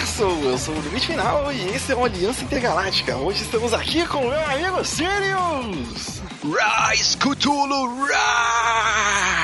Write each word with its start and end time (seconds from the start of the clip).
Universo! 0.00 0.22
Eu 0.22 0.58
sou 0.58 0.74
o 0.74 0.80
Limite 0.80 1.08
Final 1.08 1.52
e 1.52 1.68
esse 1.74 1.92
é 1.92 1.94
o 1.94 2.04
Aliança 2.04 2.42
Intergaláctica. 2.42 3.16
Hoje 3.16 3.42
estamos 3.42 3.74
aqui 3.74 4.06
com 4.06 4.18
o 4.18 4.30
meu 4.30 4.46
amigo 4.46 4.82
Sirius! 4.84 6.22
Rise, 6.42 7.16
Cthulhu, 7.18 8.06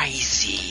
Rise! 0.02 0.65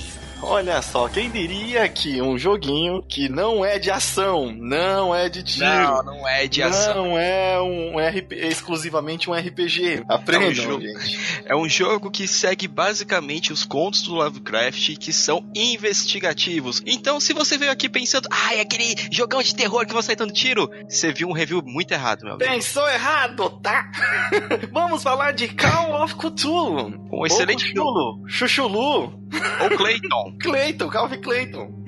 Olha 0.47 0.81
só, 0.81 1.07
quem 1.09 1.29
diria 1.29 1.87
que 1.89 2.21
um 2.21 2.37
joguinho 2.37 3.01
que 3.01 3.27
não 3.27 3.65
é 3.65 3.79
de 3.79 3.89
ação, 3.89 4.51
não 4.55 5.13
é 5.13 5.27
de 5.27 5.43
tiro. 5.43 5.65
Não, 5.65 6.03
não 6.03 6.27
é 6.27 6.47
de 6.47 6.61
ação. 6.61 6.95
Não 7.07 7.17
é 7.17 7.59
um 7.61 7.97
RP, 7.97 8.33
exclusivamente 8.33 9.29
um 9.29 9.33
RPG. 9.33 10.03
Aprendam, 10.07 10.47
É 10.47 10.51
um 10.51 10.53
jogo- 10.53 10.81
gente. 10.81 11.19
É 11.45 11.55
um 11.55 11.67
jogo 11.69 12.11
que 12.11 12.27
segue 12.27 12.67
basicamente 12.67 13.51
os 13.51 13.63
contos 13.63 14.03
do 14.03 14.13
Lovecraft 14.15 14.95
que 14.97 15.11
são 15.11 15.43
investigativos. 15.55 16.81
Então, 16.85 17.19
se 17.19 17.33
você 17.33 17.57
veio 17.57 17.71
aqui 17.71 17.89
pensando, 17.89 18.27
ai, 18.31 18.59
aquele 18.59 18.95
jogão 19.11 19.41
de 19.41 19.55
terror 19.55 19.85
que 19.85 19.93
você 19.93 20.05
sai 20.07 20.15
dando 20.15 20.33
tiro, 20.33 20.69
você 20.87 21.11
viu 21.11 21.27
um 21.27 21.33
review 21.33 21.61
muito 21.65 21.91
errado, 21.91 22.21
meu 22.23 22.33
amigo. 22.35 22.49
Pensou 22.49 22.87
errado, 22.87 23.49
tá? 23.61 23.89
Vamos 24.71 25.01
falar 25.01 25.31
de 25.31 25.47
Call 25.47 26.03
of 26.03 26.13
Cthulhu. 26.15 26.93
Um 27.11 27.25
excelente 27.25 27.71
Cthulhu, 27.73 28.23
Chuchulu, 28.27 29.24
Ou 29.61 29.77
Clayton, 29.77 30.37
Clayton, 30.41 30.89
Call 30.89 31.05
of 31.05 31.17
Clayton. 31.17 31.85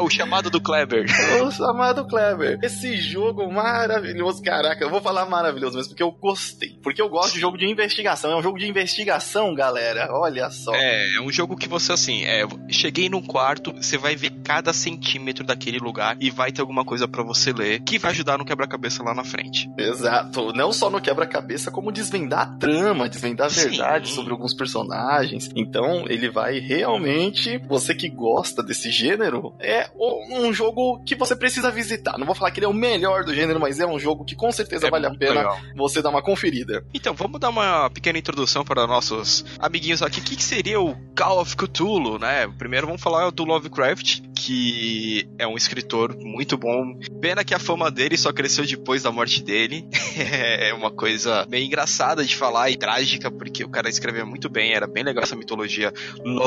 o 0.00 0.08
chamado 0.08 0.50
do 0.50 0.60
Kleber. 0.60 1.04
O 1.44 1.50
chamado 1.50 2.06
Kleber. 2.06 2.58
Esse 2.62 2.96
jogo 2.96 3.50
maravilhoso, 3.52 4.42
caraca, 4.42 4.82
eu 4.82 4.90
vou 4.90 5.00
falar 5.00 5.26
maravilhoso 5.26 5.76
mesmo, 5.76 5.90
porque 5.90 6.02
eu 6.02 6.10
gostei. 6.12 6.78
Porque 6.82 7.02
eu 7.02 7.08
gosto 7.08 7.34
de 7.34 7.40
jogo 7.40 7.58
de 7.58 7.66
investigação. 7.66 8.30
É 8.32 8.36
um 8.36 8.42
jogo 8.42 8.58
de 8.58 8.66
investigação, 8.68 9.54
galera. 9.54 10.08
Olha 10.10 10.48
só. 10.50 10.74
É, 10.74 11.16
é 11.16 11.20
um 11.20 11.30
jogo 11.30 11.56
que 11.56 11.68
você, 11.68 11.92
assim, 11.92 12.24
é, 12.24 12.46
cheguei 12.70 13.08
num 13.08 13.22
quarto, 13.22 13.72
você 13.72 13.98
vai 13.98 14.16
ver 14.16 14.30
cada 14.44 14.72
centímetro 14.72 15.44
daquele 15.44 15.78
lugar 15.78 16.16
e 16.20 16.30
vai 16.30 16.52
ter 16.52 16.60
alguma 16.60 16.84
coisa 16.84 17.06
pra 17.08 17.22
você 17.22 17.52
ler 17.52 17.80
que 17.80 17.98
vai 17.98 18.12
ajudar 18.12 18.38
no 18.38 18.44
quebra-cabeça 18.44 19.02
lá 19.02 19.14
na 19.14 19.24
frente. 19.24 19.68
Exato. 19.78 20.52
Não 20.52 20.72
só 20.72 20.88
no 20.88 21.00
quebra-cabeça, 21.00 21.70
como 21.70 21.92
desvendar 21.92 22.40
a 22.42 22.46
trama, 22.56 23.08
desvendar 23.08 23.48
a 23.48 23.50
Sim. 23.50 23.68
verdade 23.70 24.08
sobre 24.08 24.32
alguns 24.32 24.54
personagens. 24.54 25.50
Então, 25.54 26.04
ele 26.08 26.30
vai 26.30 26.58
realmente. 26.66 27.58
Você 27.68 27.94
que 27.94 28.08
gosta 28.08 28.62
desse 28.62 28.90
gênero, 28.90 29.54
é 29.60 29.90
um 29.96 30.52
jogo 30.52 31.02
que 31.04 31.14
você 31.14 31.34
precisa 31.36 31.70
visitar. 31.70 32.18
Não 32.18 32.26
vou 32.26 32.34
falar 32.34 32.50
que 32.50 32.58
ele 32.58 32.66
é 32.66 32.68
o 32.68 32.74
melhor 32.74 33.24
do 33.24 33.34
gênero, 33.34 33.60
mas 33.60 33.80
é 33.80 33.86
um 33.86 33.98
jogo 33.98 34.24
que 34.24 34.34
com 34.34 34.50
certeza 34.52 34.86
É 34.86 34.90
vale 34.90 35.06
a 35.06 35.14
pena 35.14 35.34
legal. 35.40 35.58
você 35.76 36.02
dar 36.02 36.10
uma 36.10 36.22
conferida. 36.22 36.84
Então, 36.92 37.14
vamos 37.14 37.40
dar 37.40 37.48
uma 37.50 37.90
pequena 37.90 38.18
introdução 38.18 38.64
para 38.64 38.86
nossos 38.86 39.44
amiguinhos 39.58 40.02
aqui. 40.02 40.20
O 40.20 40.22
que, 40.22 40.36
que 40.36 40.42
seria 40.42 40.80
o 40.80 40.94
Call 41.16 41.40
of 41.40 41.56
Cthulhu, 41.56 42.18
né? 42.18 42.46
Primeiro 42.58 42.86
vamos 42.86 43.02
falar 43.02 43.30
do 43.30 43.44
Lovecraft, 43.44 44.20
que 44.34 45.28
é 45.38 45.46
um 45.46 45.56
escritor 45.56 46.16
muito 46.18 46.56
bom. 46.56 46.98
Pena 47.20 47.44
que 47.44 47.54
a 47.54 47.58
fama 47.58 47.90
dele 47.90 48.16
só 48.16 48.32
cresceu 48.32 48.64
depois 48.66 49.02
da 49.02 49.12
morte 49.12 49.42
dele. 49.42 49.86
é 50.16 50.72
uma 50.74 50.90
coisa 50.90 51.46
meio 51.48 51.64
engraçada 51.64 52.24
de 52.24 52.36
falar 52.36 52.70
e 52.70 52.76
trágica, 52.76 53.30
porque 53.30 53.64
o 53.64 53.68
cara 53.68 53.88
escrevia 53.88 54.24
muito 54.24 54.48
bem, 54.48 54.72
era 54.72 54.86
bem 54.86 55.02
legal 55.02 55.24
essa 55.24 55.36
mitologia 55.36 55.92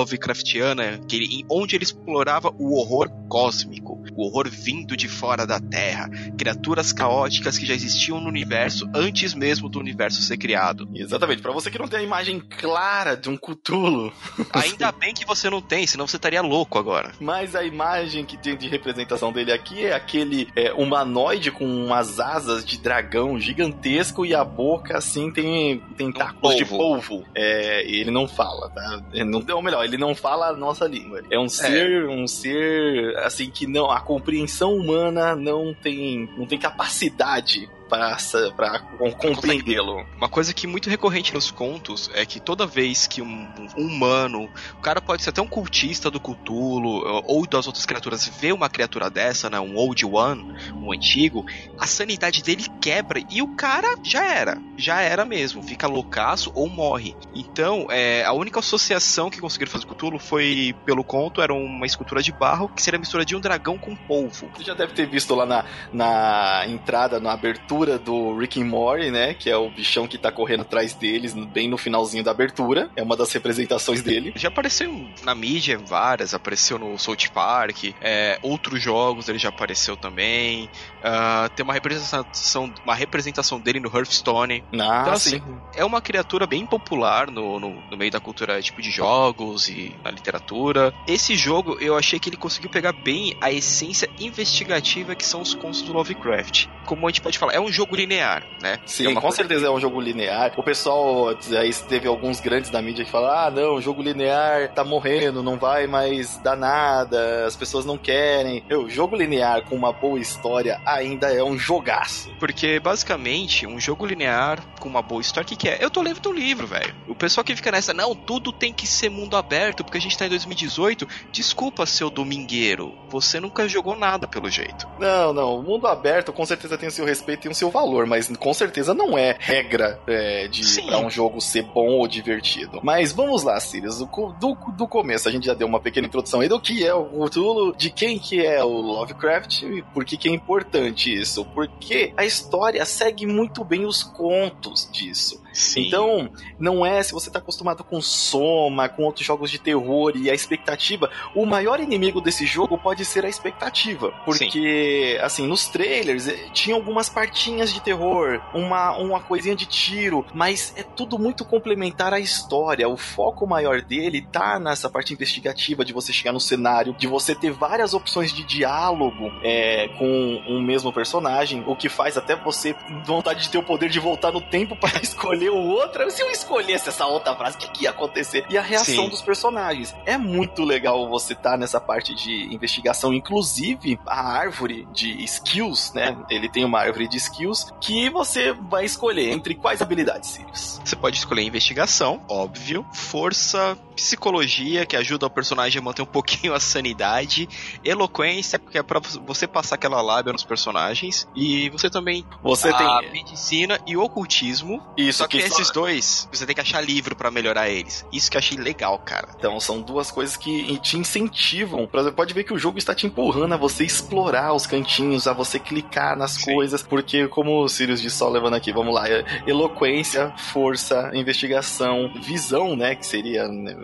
Lovecraftiana, 0.08 1.00
que 1.08 1.16
ele, 1.18 1.46
onde 1.50 1.76
ele 1.76 1.84
explorava 1.84 2.54
o 2.58 2.78
horror 2.78 3.10
cósmico, 3.28 4.02
o 4.16 4.26
horror 4.26 4.50
vindo 4.50 4.96
de 4.96 5.08
fora 5.08 5.46
da 5.46 5.60
Terra, 5.60 6.10
criaturas 6.38 6.94
caóticas 6.94 7.58
que 7.58 7.66
já 7.66 7.74
existiam 7.74 8.22
no 8.22 8.30
universo 8.30 8.90
antes 8.96 9.34
mesmo 9.34 9.68
do 9.68 9.80
universo 9.80 10.22
ser 10.22 10.38
criado. 10.38 10.90
Exatamente. 10.96 11.42
Pra 11.42 11.52
você 11.52 11.70
que 11.70 11.78
não 11.78 11.88
tem 11.88 12.00
a 12.00 12.04
imagem 12.04 12.40
clara 12.40 13.16
de 13.16 13.30
um 13.30 13.38
Cthulhu, 13.38 14.14
Ainda 14.54 14.92
bem 14.92 15.14
que 15.14 15.26
você 15.26 15.50
não 15.50 15.62
tem, 15.62 15.86
senão 15.86 16.08
você 16.08 16.16
estaria 16.16 16.42
louco 16.42 16.80
agora. 16.80 17.12
mas 17.20 17.56
a 17.56 17.64
imagem 17.64 18.26
que 18.26 18.38
tem 18.38 18.56
de 18.56 18.68
representação 18.68 19.32
dele 19.32 19.52
aqui 19.52 19.86
é 19.86 19.94
aquele 19.94 20.48
é, 20.56 20.72
humanoide 20.74 21.52
com 21.52 21.66
umas 21.66 22.20
asas 22.20 22.66
de 22.66 22.78
dragão 22.78 23.40
gigantesco 23.40 24.26
e 24.26 24.34
a 24.34 24.44
boca 24.44 24.98
assim 24.98 25.32
tem 25.32 25.80
tentáculos 25.98 26.56
de 26.56 26.66
polvo. 26.66 27.26
É, 27.36 27.86
e 27.86 28.00
ele 28.00 28.12
não 28.12 28.28
fala, 28.28 28.70
tá? 28.70 29.04
Ele 29.12 29.26
não, 29.26 29.44
ou 29.56 29.62
melhor, 29.62 29.84
ele 29.84 29.97
não 29.98 30.16
fala 30.16 30.48
a 30.48 30.56
nossa 30.56 30.86
língua. 30.88 31.22
É 31.30 31.40
um 31.40 31.50
ser, 31.50 32.08
um 32.08 32.28
ser 32.28 33.18
assim 33.18 33.50
que 33.50 33.68
não 33.68 33.90
a 33.90 34.00
compreensão 34.00 34.76
humana 34.76 35.36
não 35.36 35.74
tem 35.74 36.30
não 36.38 36.46
tem 36.46 36.58
capacidade 36.58 37.70
para 37.88 38.18
para 38.56 38.80
compreendê-lo. 39.18 40.06
Uma 40.16 40.30
coisa 40.30 40.54
que 40.54 40.66
é 40.66 40.70
muito 40.70 40.90
recorrente 40.90 41.34
nos 41.34 41.52
contos 41.52 42.10
é 42.14 42.26
que 42.26 42.40
toda 42.40 42.66
vez 42.66 43.08
que 43.08 43.22
um, 43.22 43.48
um 43.78 43.88
humano, 43.88 44.50
o 44.78 44.82
cara 44.82 45.02
pode 45.02 45.24
ser 45.24 45.30
até 45.30 45.42
um 45.42 45.48
cultista 45.48 46.10
do 46.12 46.20
Cthulhu 46.20 47.24
ou 47.26 47.48
das 47.48 47.68
outras 47.68 47.86
criaturas, 47.86 48.28
vê 48.40 48.52
uma 48.52 48.70
criatura 48.70 49.10
dessa, 49.10 49.50
né, 49.50 49.60
um 49.60 49.76
Old 49.76 50.06
One, 50.06 50.56
um 50.76 50.92
antigo, 50.92 51.46
a 51.80 51.88
sanidade 51.88 52.44
dele 52.44 52.66
quebra 52.82 53.22
e 53.30 53.42
o 53.42 53.56
cara 53.56 53.96
já 54.04 54.26
era, 54.26 54.62
já 54.78 55.02
era 55.02 55.26
mesmo, 55.26 55.64
fica 55.64 55.88
loucaço 55.88 56.52
ou 56.54 56.70
morre. 56.70 57.16
Então, 57.34 57.88
é, 57.90 58.26
a 58.26 58.34
única 58.34 58.60
associação 58.60 59.30
que 59.30 59.40
conseguiram 59.40 59.72
fazer 59.72 59.86
com 59.86 59.94
Cthulhu 59.94 60.20
foi, 60.20 60.76
pelo 60.86 61.04
conto, 61.04 61.42
era 61.42 61.54
uma 61.54 61.86
escultura 61.86 62.22
de 62.22 62.32
barro 62.32 62.70
que 62.70 62.82
seria 62.82 62.98
a 62.98 63.00
mistura 63.00 63.26
de 63.26 63.36
um 63.36 63.40
dragão 63.40 63.78
com 63.78 63.96
polvo. 63.96 64.50
Você 64.56 64.64
já 64.64 64.74
deve 64.74 64.94
ter 64.94 65.08
visto 65.08 65.34
lá 65.36 65.46
na, 65.46 65.66
na 65.94 66.66
entrada, 66.68 67.20
na 67.20 67.34
abertura 67.34 67.77
do 67.86 68.38
Rick 68.38 68.62
and 68.62 68.66
Morty, 68.66 69.12
né? 69.12 69.34
Que 69.34 69.50
é 69.50 69.58
o 69.58 69.70
bichão 69.70 70.08
que 70.08 70.18
tá 70.18 70.32
correndo 70.32 70.62
atrás 70.62 70.94
deles, 70.94 71.34
bem 71.34 71.68
no 71.70 71.78
finalzinho 71.78 72.24
da 72.24 72.32
abertura. 72.32 72.90
É 72.96 73.04
uma 73.04 73.16
das 73.16 73.32
representações 73.32 74.02
dele. 74.02 74.34
Já 74.36 74.48
apareceu 74.48 75.08
na 75.24 75.36
mídia 75.36 75.78
várias, 75.78 76.34
apareceu 76.34 76.80
no 76.80 76.98
South 76.98 77.30
Park, 77.34 77.94
é, 78.02 78.40
outros 78.42 78.82
jogos 78.82 79.30
ele 79.30 79.38
já 79.38 79.50
apareceu 79.50 79.96
também. 79.96 80.70
ah, 81.04 81.50
tem 81.56 81.64
uma 81.64 81.74
representação, 81.74 82.74
uma 82.84 82.96
representação 82.96 83.60
dele 83.60 83.80
no 83.80 83.96
Hearthstone. 83.96 84.64
Ah, 84.74 85.02
Então, 85.04 85.18
sim. 85.18 85.38
assim, 85.38 85.58
é 85.76 85.86
uma 85.86 86.02
criatura 86.02 86.48
bem 86.48 86.66
popular 86.66 87.30
no, 87.30 87.60
no, 87.60 87.82
no 87.90 87.98
meio 87.98 88.12
da 88.12 88.20
cultura 88.20 88.62
tipo 88.62 88.82
de 88.82 88.90
jogos 88.92 89.70
e 89.70 89.96
na 90.04 90.12
literatura. 90.12 90.94
Esse 91.08 91.36
jogo 91.36 91.78
eu 91.80 91.96
achei 91.98 92.20
que 92.20 92.30
ele 92.30 92.38
conseguiu 92.38 92.70
pegar 92.70 92.92
bem 92.94 93.36
a 93.42 93.52
essência 93.52 94.10
investigativa 94.20 95.16
que 95.16 95.26
são 95.26 95.42
os 95.42 95.54
contos 95.54 95.82
do 95.82 95.94
Lovecraft. 95.94 96.68
Como 96.86 97.06
a 97.06 97.10
gente 97.10 97.22
pode 97.22 97.38
falar, 97.38 97.54
é 97.54 97.60
um 97.60 97.67
jogo 97.72 97.96
linear, 97.96 98.44
né? 98.62 98.80
Sim, 98.86 99.08
é 99.08 99.14
com 99.14 99.22
coisa- 99.22 99.38
certeza 99.38 99.68
é 99.68 99.70
um 99.70 99.80
jogo 99.80 100.00
linear. 100.00 100.54
O 100.58 100.64
pessoal, 100.64 101.30
aí 101.60 101.74
teve 101.88 102.08
alguns 102.08 102.40
grandes 102.40 102.70
da 102.70 102.82
mídia 102.82 103.04
que 103.06 103.12
falaram: 103.12 103.48
ah, 103.48 103.52
não, 103.52 103.76
o 103.76 103.82
jogo 103.82 104.02
linear 104.02 104.70
tá 104.74 104.84
morrendo, 104.84 105.42
não 105.44 105.58
vai 105.58 105.88
mais 105.88 106.38
dar 106.40 106.56
nada, 106.56 107.46
as 107.46 107.56
pessoas 107.56 107.86
não 107.86 107.98
querem. 107.98 108.64
O 108.72 108.90
jogo 108.90 109.16
linear 109.16 109.64
com 109.64 109.76
uma 109.76 109.92
boa 109.92 110.20
história 110.20 110.80
ainda 110.86 111.32
é 111.34 111.44
um 111.44 111.58
jogaço. 111.58 112.30
Porque, 112.40 112.80
basicamente, 112.80 113.66
um 113.68 113.80
jogo 113.80 114.06
linear 114.06 114.62
com 114.80 114.88
uma 114.90 115.02
boa 115.02 115.22
história, 115.22 115.46
o 115.46 115.50
que, 115.50 115.56
que 115.56 115.70
é? 115.70 115.78
Eu 115.82 115.90
tô 115.90 116.02
lendo 116.02 116.20
do 116.20 116.32
livro, 116.32 116.68
velho. 116.68 116.94
O 117.08 117.16
pessoal 117.16 117.44
que 117.44 117.56
fica 117.56 117.72
nessa, 117.72 117.94
não, 117.94 118.16
tudo 118.16 118.52
tem 118.52 118.74
que 118.74 118.86
ser 118.88 119.10
mundo 119.10 119.36
aberto, 119.38 119.84
porque 119.84 119.98
a 119.98 120.02
gente 120.02 120.18
tá 120.18 120.26
em 120.26 120.30
2018. 120.30 121.08
Desculpa, 121.32 121.86
seu 121.86 122.10
domingueiro. 122.10 122.94
Você 123.10 123.40
nunca 123.40 123.68
jogou 123.68 123.96
nada, 123.96 124.28
pelo 124.28 124.50
jeito. 124.50 124.88
Não, 125.00 125.34
não, 125.34 125.60
o 125.60 125.64
mundo 125.64 125.88
aberto 125.88 126.32
com 126.34 126.46
certeza 126.46 126.78
tem 126.78 126.90
o 126.90 126.92
seu 126.92 127.06
respeito 127.06 127.48
e 127.48 127.50
o 127.52 127.56
seu 127.58 127.70
valor, 127.70 128.06
mas 128.06 128.28
com 128.38 128.54
certeza 128.54 128.94
não 128.94 129.18
é 129.18 129.36
regra 129.40 130.00
é, 130.08 130.48
de 130.48 130.62
um 130.96 131.10
jogo 131.10 131.42
ser 131.42 131.64
bom 131.64 131.90
ou 131.90 132.08
divertido. 132.08 132.80
Mas 132.84 133.12
vamos 133.12 133.44
lá, 133.44 133.60
Sirius, 133.60 134.00
do, 134.00 134.06
do, 134.40 134.56
do 134.74 134.88
começo 134.88 135.28
a 135.28 135.32
gente 135.32 135.46
já 135.46 135.54
deu 135.54 135.68
uma 135.68 135.80
pequena 135.80 136.08
introdução 136.08 136.42
aí 136.42 136.48
do 136.48 136.60
que 136.60 136.86
é 136.86 136.94
o 136.94 137.26
Cthulhu, 137.26 137.76
de 137.76 137.90
quem 137.90 138.20
que 138.20 138.46
é 138.46 138.64
o 138.64 138.70
Lovecraft 138.70 139.64
e 139.64 139.82
por 139.94 140.06
que 140.06 140.18
que 140.18 140.30
é 140.30 140.32
importante 140.32 141.14
isso. 141.14 141.46
Porque 141.46 142.14
a 142.16 142.26
história 142.26 142.84
segue 142.86 143.26
muito 143.26 143.64
bem 143.64 143.86
os 143.86 144.04
contos 144.04 144.90
disso. 144.92 145.42
Sim. 145.58 145.88
Então, 145.88 146.30
não 146.60 146.86
é 146.86 147.02
se 147.02 147.12
você 147.12 147.32
tá 147.32 147.40
acostumado 147.40 147.84
com 147.84 148.00
Soma, 148.00 148.88
com 148.88 149.04
outros 149.04 149.26
jogos 149.26 149.50
de 149.50 149.58
terror 149.58 150.14
e 150.16 150.30
a 150.30 150.34
expectativa, 150.34 151.10
o 151.34 151.48
maior 151.48 151.80
inimigo 151.80 152.22
desse 152.22 152.46
jogo 152.46 152.78
pode 152.78 153.04
ser 153.04 153.26
a 153.26 153.30
expectativa. 153.30 154.12
Porque, 154.24 155.18
assim, 155.20 155.48
nos 155.48 155.68
trailers 155.68 156.28
eh, 156.28 156.50
tinha 156.54 156.76
algumas 156.76 157.10
partinhas 157.10 157.74
de 157.74 157.82
terror, 157.82 158.40
uma, 158.54 158.96
uma 158.98 159.20
coisinha 159.20 159.56
de 159.56 159.66
tiro, 159.66 160.24
mas 160.32 160.74
é 160.78 160.84
tudo 160.84 161.18
muito 161.18 161.44
complementar 161.44 162.14
à 162.14 162.20
história. 162.20 162.88
O 162.88 162.96
foco 162.96 163.48
maior 163.48 163.82
dele 163.82 164.22
tá 164.32 164.60
nessa 164.60 164.88
parte 164.88 165.12
investigativa 165.12 165.84
de 165.84 165.92
você 165.92 166.14
chegar 166.14 166.34
no 166.34 166.40
cenário, 166.40 166.94
de 166.94 167.08
você 167.08 167.34
ter 167.34 167.50
várias 167.50 167.96
opções 167.96 168.32
de 168.32 168.44
diálogo 168.44 169.32
é, 169.42 169.88
com 169.98 170.44
um 170.48 170.62
mesmo 170.62 170.94
personagem, 170.94 171.64
o 171.66 171.76
que 171.76 171.90
faz 171.90 172.16
até 172.16 172.36
você 172.36 172.76
vontade 173.04 173.42
de 173.42 173.50
ter 173.50 173.58
o 173.58 173.64
poder 173.64 173.90
de 173.90 174.00
voltar 174.00 174.32
no 174.32 174.42
tempo 174.42 174.76
para 174.80 175.02
escolher 175.02 175.47
o 175.50 175.56
outro. 175.56 176.10
Se 176.12 176.22
eu 176.22 176.30
escolhesse 176.32 176.90
essa 176.90 177.06
outra 177.06 177.36
frase, 177.36 177.58
o 177.58 177.60
que, 177.60 177.70
que 177.70 177.84
ia 177.84 177.90
acontecer? 177.90 178.46
E 178.50 178.58
a 178.58 178.62
reação 178.62 179.06
Sim. 179.06 179.10
dos 179.10 179.22
personagens. 179.22 179.96
É 180.06 180.18
muito 180.18 180.64
legal 180.64 181.08
você 181.10 181.34
estar 181.34 181.58
nessa 181.58 181.80
parte 181.80 182.16
de 182.16 182.54
investigação. 182.54 183.14
Inclusive, 183.14 184.00
a 184.06 184.22
árvore 184.22 184.88
de 184.94 185.24
skills, 185.24 185.94
né? 185.94 186.18
Ele 186.30 186.50
tem 186.50 186.64
uma 186.64 186.80
árvore 186.80 187.08
de 187.08 187.18
skills 187.18 187.72
que 187.82 188.10
você 188.10 188.54
vai 188.54 188.86
escolher 188.86 189.32
entre 189.32 189.56
quais 189.56 189.82
habilidades, 189.82 190.30
Sirius? 190.30 190.82
Você 190.84 190.96
pode 190.96 191.18
escolher 191.18 191.44
investigação, 191.44 192.22
óbvio, 192.30 192.86
força, 192.94 193.78
psicologia, 193.96 194.86
que 194.86 194.96
ajuda 194.96 195.26
o 195.26 195.30
personagem 195.30 195.80
a 195.80 195.84
manter 195.84 196.02
um 196.02 196.06
pouquinho 196.18 196.54
a 196.54 196.60
sanidade, 196.60 197.50
eloquência, 197.84 198.60
porque 198.60 198.78
é 198.78 198.84
pra 198.84 199.00
você 199.26 199.48
passar 199.48 199.76
aquela 199.76 200.02
lábia 200.02 200.32
nos 200.32 200.44
personagens, 200.44 201.28
e 201.36 201.70
você 201.70 201.90
também 201.90 202.26
você 202.42 202.72
tem 202.74 203.12
medicina 203.12 203.80
e 203.86 203.98
ocultismo. 203.98 204.82
isso 204.96 205.20
Só 205.20 205.28
que, 205.28 205.37
esses 205.40 205.72
dois, 205.72 206.28
você 206.32 206.46
tem 206.46 206.56
que 206.56 206.62
achar 206.62 206.82
livro 206.82 207.16
pra 207.16 207.32
melhorar 207.32 207.70
eles. 207.70 208.06
Isso 208.12 208.30
que 208.30 208.38
eu 208.38 208.40
achei 208.40 208.58
legal, 208.58 208.98
cara. 209.00 209.30
Então, 209.38 209.60
são 209.60 209.82
duas 209.82 210.12
coisas 210.12 210.36
que 210.36 210.78
te 210.80 210.98
incentivam. 210.98 211.90
Exemplo, 211.94 212.14
pode 212.14 212.34
ver 212.34 212.44
que 212.44 212.54
o 212.54 212.60
jogo 212.60 212.78
está 212.78 212.94
te 212.94 213.08
empurrando 213.08 213.54
a 213.54 213.58
você 213.58 213.84
explorar 213.84 214.54
os 214.54 214.68
cantinhos, 214.68 215.28
a 215.28 215.34
você 215.34 215.60
clicar 215.60 216.16
nas 216.16 216.32
Sim. 216.32 216.54
coisas, 216.54 216.84
porque, 216.84 217.28
como 217.28 217.64
o 217.64 217.70
Sirius 217.70 218.02
disse, 218.02 218.18
só 218.18 218.30
levando 218.30 218.56
aqui, 218.56 218.72
vamos 218.72 218.94
lá: 218.94 219.08
é 219.08 219.26
eloquência, 219.46 220.34
força, 220.38 221.12
investigação, 221.14 222.12
visão, 222.22 222.76
né? 222.76 222.96
Que 222.96 223.06
seria 223.06 223.48
né, 223.48 223.76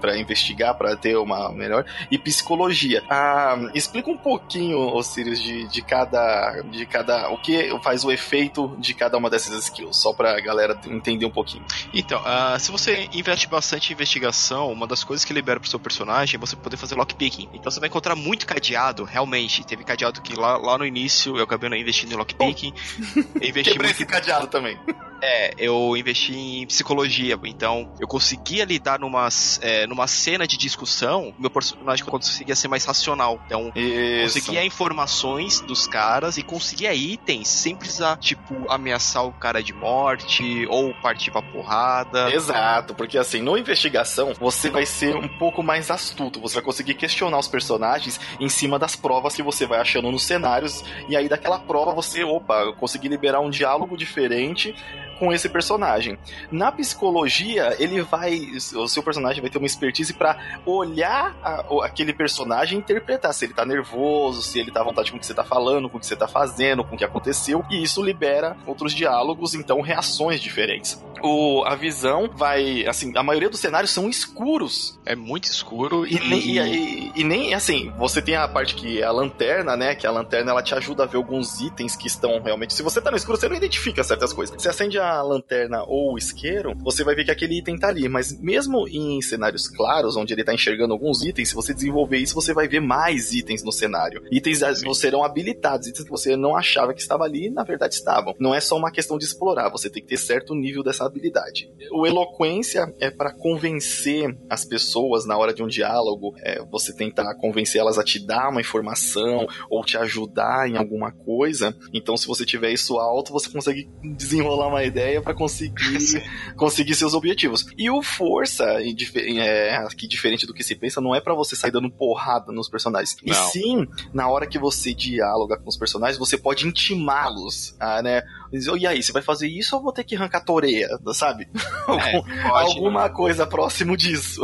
para 0.00 0.16
investigar, 0.18 0.74
para 0.76 0.96
ter 0.96 1.16
uma 1.16 1.50
melhor, 1.52 1.84
e 2.10 2.18
psicologia. 2.18 3.02
Ah, 3.08 3.56
explica 3.74 4.10
um 4.10 4.16
pouquinho, 4.16 4.78
ô 4.78 5.02
Sirius, 5.02 5.40
de, 5.40 5.66
de 5.68 5.82
cada. 5.82 6.62
de 6.70 6.86
cada. 6.86 7.30
o 7.30 7.38
que 7.38 7.76
faz 7.82 8.04
o 8.04 8.10
efeito 8.10 8.74
de 8.78 8.94
cada 8.94 9.16
uma 9.16 9.30
dessas 9.30 9.64
skills, 9.64 9.96
só 9.96 10.12
pra 10.12 10.40
galera 10.40 10.74
entender 10.90 11.26
um 11.26 11.30
pouquinho. 11.30 11.64
Então, 11.92 12.20
ah, 12.24 12.58
se 12.58 12.70
você 12.70 13.08
investe 13.12 13.48
bastante 13.48 13.90
em 13.90 13.92
investigação, 13.92 14.72
uma 14.72 14.86
das 14.86 15.04
coisas 15.04 15.24
que 15.24 15.32
libera 15.32 15.60
pro 15.60 15.68
seu 15.68 15.78
personagem 15.78 16.36
é 16.36 16.38
você 16.38 16.56
poder 16.56 16.76
fazer 16.76 16.94
lockpicking. 16.94 17.48
Então 17.52 17.70
você 17.70 17.80
vai 17.80 17.88
encontrar 17.88 18.14
muito 18.14 18.46
cadeado, 18.46 19.04
realmente. 19.04 19.64
Teve 19.64 19.84
cadeado 19.84 20.20
que 20.20 20.34
lá, 20.34 20.56
lá 20.56 20.78
no 20.78 20.86
início 20.86 21.36
eu 21.36 21.44
acabei 21.44 21.68
não 21.68 21.76
investindo 21.76 22.12
em 22.12 22.16
lockpicking. 22.16 22.72
Eu 23.40 23.48
investi 23.48 23.72
Quebrei 23.72 23.88
muito 23.88 23.96
esse 23.96 24.06
cadeado 24.06 24.46
também. 24.46 24.78
É, 25.22 25.54
eu 25.58 25.96
investi 25.96 26.36
em 26.36 26.66
psicologia, 26.66 27.38
então 27.44 27.92
eu 27.98 28.06
conseguia 28.06 28.64
lidar 28.64 28.98
numa, 28.98 29.28
é, 29.60 29.86
numa 29.86 30.06
cena 30.06 30.46
de 30.46 30.56
discussão, 30.56 31.34
meu 31.38 31.50
personagem 31.50 32.04
conseguia 32.04 32.54
ser 32.54 32.68
mais 32.68 32.84
racional. 32.84 33.40
Então, 33.46 33.72
Isso. 33.74 34.34
conseguia 34.34 34.64
informações 34.64 35.60
dos 35.60 35.86
caras 35.86 36.36
e 36.36 36.42
conseguia 36.42 36.94
itens 36.94 37.48
sem 37.48 37.74
precisar, 37.74 38.16
tipo, 38.18 38.70
ameaçar 38.70 39.24
o 39.24 39.32
cara 39.32 39.62
de 39.62 39.72
morte 39.72 40.66
ou 40.76 40.94
partir 40.94 41.30
pra 41.30 41.40
porrada. 41.40 42.30
Exato, 42.30 42.94
porque 42.94 43.16
assim, 43.16 43.40
no 43.40 43.56
investigação, 43.56 44.34
você 44.38 44.70
vai 44.70 44.84
ser 44.84 45.16
um 45.16 45.28
pouco 45.28 45.62
mais 45.62 45.90
astuto, 45.90 46.40
você 46.40 46.56
vai 46.56 46.64
conseguir 46.64 46.94
questionar 46.94 47.38
os 47.38 47.48
personagens 47.48 48.20
em 48.38 48.48
cima 48.48 48.78
das 48.78 48.94
provas 48.94 49.34
que 49.34 49.42
você 49.42 49.66
vai 49.66 49.80
achando 49.80 50.10
nos 50.10 50.22
cenários, 50.22 50.84
e 51.08 51.16
aí 51.16 51.28
daquela 51.28 51.58
prova 51.58 51.92
você, 51.92 52.22
opa, 52.24 52.60
eu 52.60 52.74
consegui 52.74 53.08
liberar 53.08 53.40
um 53.40 53.50
diálogo 53.50 53.96
diferente 53.96 54.74
com 55.18 55.32
esse 55.32 55.48
personagem. 55.48 56.18
Na 56.50 56.70
psicologia, 56.72 57.74
ele 57.78 58.02
vai, 58.02 58.38
o 58.74 58.88
seu 58.88 59.02
personagem 59.02 59.40
vai 59.40 59.50
ter 59.50 59.58
uma 59.58 59.66
expertise 59.66 60.12
pra 60.12 60.36
olhar 60.64 61.34
a- 61.42 61.64
aquele 61.84 62.12
personagem 62.12 62.76
e 62.78 62.80
interpretar 62.80 63.32
se 63.32 63.44
ele 63.44 63.54
tá 63.54 63.64
nervoso, 63.64 64.42
se 64.42 64.58
ele 64.58 64.70
tá 64.70 64.80
à 64.80 64.84
vontade 64.84 65.10
com 65.10 65.16
o 65.16 65.20
que 65.20 65.26
você 65.26 65.34
tá 65.34 65.44
falando, 65.44 65.88
com 65.88 65.96
o 65.96 66.00
que 66.00 66.06
você 66.06 66.16
tá 66.16 66.26
fazendo, 66.28 66.84
com 66.84 66.94
o 66.94 66.98
que 66.98 67.04
aconteceu, 67.04 67.64
e 67.70 67.82
isso 67.82 68.02
libera 68.02 68.56
outros 68.66 68.92
diálogos, 68.92 69.54
então 69.54 69.80
reações 69.80 70.40
diferentes. 70.40 71.02
O, 71.22 71.64
a 71.64 71.74
visão 71.74 72.28
vai, 72.34 72.86
assim, 72.86 73.12
a 73.16 73.22
maioria 73.22 73.48
dos 73.48 73.58
cenários 73.60 73.90
são 73.90 74.08
escuros, 74.08 74.98
É 75.06 75.14
muito 75.14 75.44
escuro 75.44 76.06
e, 76.06 76.18
nem, 76.18 76.40
e, 76.40 76.58
e- 76.58 77.12
e 77.16 77.24
nem, 77.24 77.54
assim, 77.54 77.92
você 77.96 78.20
tem 78.20 78.34
a 78.36 78.46
parte 78.48 78.74
que 78.74 79.00
é 79.00 79.04
a 79.04 79.12
lanterna, 79.12 79.76
né? 79.76 79.94
Que 79.94 80.06
a 80.06 80.10
lanterna 80.10 80.50
ela 80.50 80.62
te 80.62 80.74
ajuda 80.74 81.04
a 81.04 81.06
ver 81.06 81.16
alguns 81.16 81.60
itens 81.60 81.94
que 81.96 82.06
estão 82.08 82.40
realmente. 82.42 82.74
Se 82.74 82.82
você 82.82 83.00
tá 83.00 83.10
no 83.10 83.16
escuro, 83.16 83.38
você 83.38 83.48
não 83.48 83.56
identifica 83.56 84.02
certas 84.02 84.32
coisas. 84.32 84.60
Você 84.60 84.68
acende 84.68 84.98
a 84.98 85.05
lanterna 85.22 85.82
ou 85.84 86.14
o 86.14 86.18
isqueiro, 86.18 86.74
você 86.82 87.04
vai 87.04 87.14
ver 87.14 87.24
que 87.24 87.30
aquele 87.30 87.58
item 87.58 87.78
tá 87.78 87.88
ali. 87.88 88.08
Mas 88.08 88.38
mesmo 88.40 88.86
em 88.88 89.20
cenários 89.22 89.68
claros, 89.68 90.16
onde 90.16 90.32
ele 90.32 90.44
tá 90.44 90.54
enxergando 90.54 90.92
alguns 90.92 91.22
itens, 91.22 91.48
se 91.50 91.54
você 91.54 91.74
desenvolver 91.74 92.18
isso, 92.18 92.34
você 92.34 92.52
vai 92.52 92.68
ver 92.68 92.80
mais 92.80 93.32
itens 93.32 93.62
no 93.62 93.72
cenário. 93.72 94.22
Itens 94.30 94.58
Sim. 94.58 94.94
serão 94.94 95.24
habilitados, 95.24 95.88
itens 95.88 96.04
que 96.04 96.10
você 96.10 96.36
não 96.36 96.56
achava 96.56 96.94
que 96.94 97.00
estava 97.00 97.24
ali, 97.24 97.50
na 97.50 97.62
verdade 97.62 97.94
estavam. 97.94 98.34
Não 98.38 98.54
é 98.54 98.60
só 98.60 98.76
uma 98.76 98.90
questão 98.90 99.18
de 99.18 99.24
explorar, 99.24 99.70
você 99.70 99.90
tem 99.90 100.02
que 100.02 100.08
ter 100.08 100.16
certo 100.16 100.54
nível 100.54 100.82
dessa 100.82 101.04
habilidade. 101.04 101.70
O 101.92 102.06
eloquência 102.06 102.92
é 103.00 103.10
para 103.10 103.32
convencer 103.32 104.36
as 104.48 104.64
pessoas 104.64 105.26
na 105.26 105.36
hora 105.36 105.52
de 105.52 105.62
um 105.62 105.68
diálogo, 105.68 106.34
é, 106.42 106.62
você 106.70 106.94
tentar 106.94 107.34
convencer 107.36 107.80
elas 107.80 107.98
a 107.98 108.04
te 108.04 108.24
dar 108.24 108.48
uma 108.48 108.60
informação 108.60 109.46
ou 109.70 109.84
te 109.84 109.96
ajudar 109.96 110.68
em 110.68 110.76
alguma 110.76 111.12
coisa. 111.12 111.76
Então, 111.92 112.16
se 112.16 112.26
você 112.26 112.44
tiver 112.44 112.72
isso 112.72 112.98
alto, 112.98 113.32
você 113.32 113.50
consegue 113.50 113.88
desenrolar 114.02 114.68
uma 114.68 114.84
ideia 114.96 115.20
para 115.20 115.34
conseguir 115.34 115.98
conseguir 116.56 116.94
seus 116.94 117.12
objetivos. 117.14 117.66
E 117.76 117.90
o 117.90 118.02
força, 118.02 118.80
em 118.82 118.94
dife- 118.94 119.38
é, 119.38 119.86
que 119.96 120.08
diferente 120.08 120.46
do 120.46 120.54
que 120.54 120.64
se 120.64 120.74
pensa, 120.74 121.00
não 121.00 121.14
é 121.14 121.20
para 121.20 121.34
você 121.34 121.54
sair 121.54 121.70
dando 121.70 121.90
porrada 121.90 122.50
nos 122.52 122.68
personagens. 122.68 123.16
E 123.22 123.30
Não. 123.30 123.48
sim, 123.50 123.86
na 124.12 124.28
hora 124.28 124.46
que 124.46 124.58
você 124.58 124.94
dialoga 124.94 125.56
com 125.58 125.68
os 125.68 125.76
personagens, 125.76 126.18
você 126.18 126.38
pode 126.38 126.66
intimá-los, 126.66 127.76
ah, 127.78 128.02
né? 128.02 128.22
Dizer, 128.52 128.74
E 128.76 128.86
aí, 128.86 129.02
você 129.02 129.12
vai 129.12 129.22
fazer 129.22 129.48
isso 129.48 129.74
ou 129.74 129.80
eu 129.80 129.84
vou 129.84 129.92
ter 129.92 130.04
que 130.04 130.16
arrancar 130.16 130.38
a 130.38 130.44
toreia, 130.44 130.88
sabe? 131.14 131.48
É, 131.86 132.20
pode. 132.48 132.76
Alguma 132.76 133.08
coisa 133.08 133.46
próximo 133.46 133.96
disso. 133.96 134.42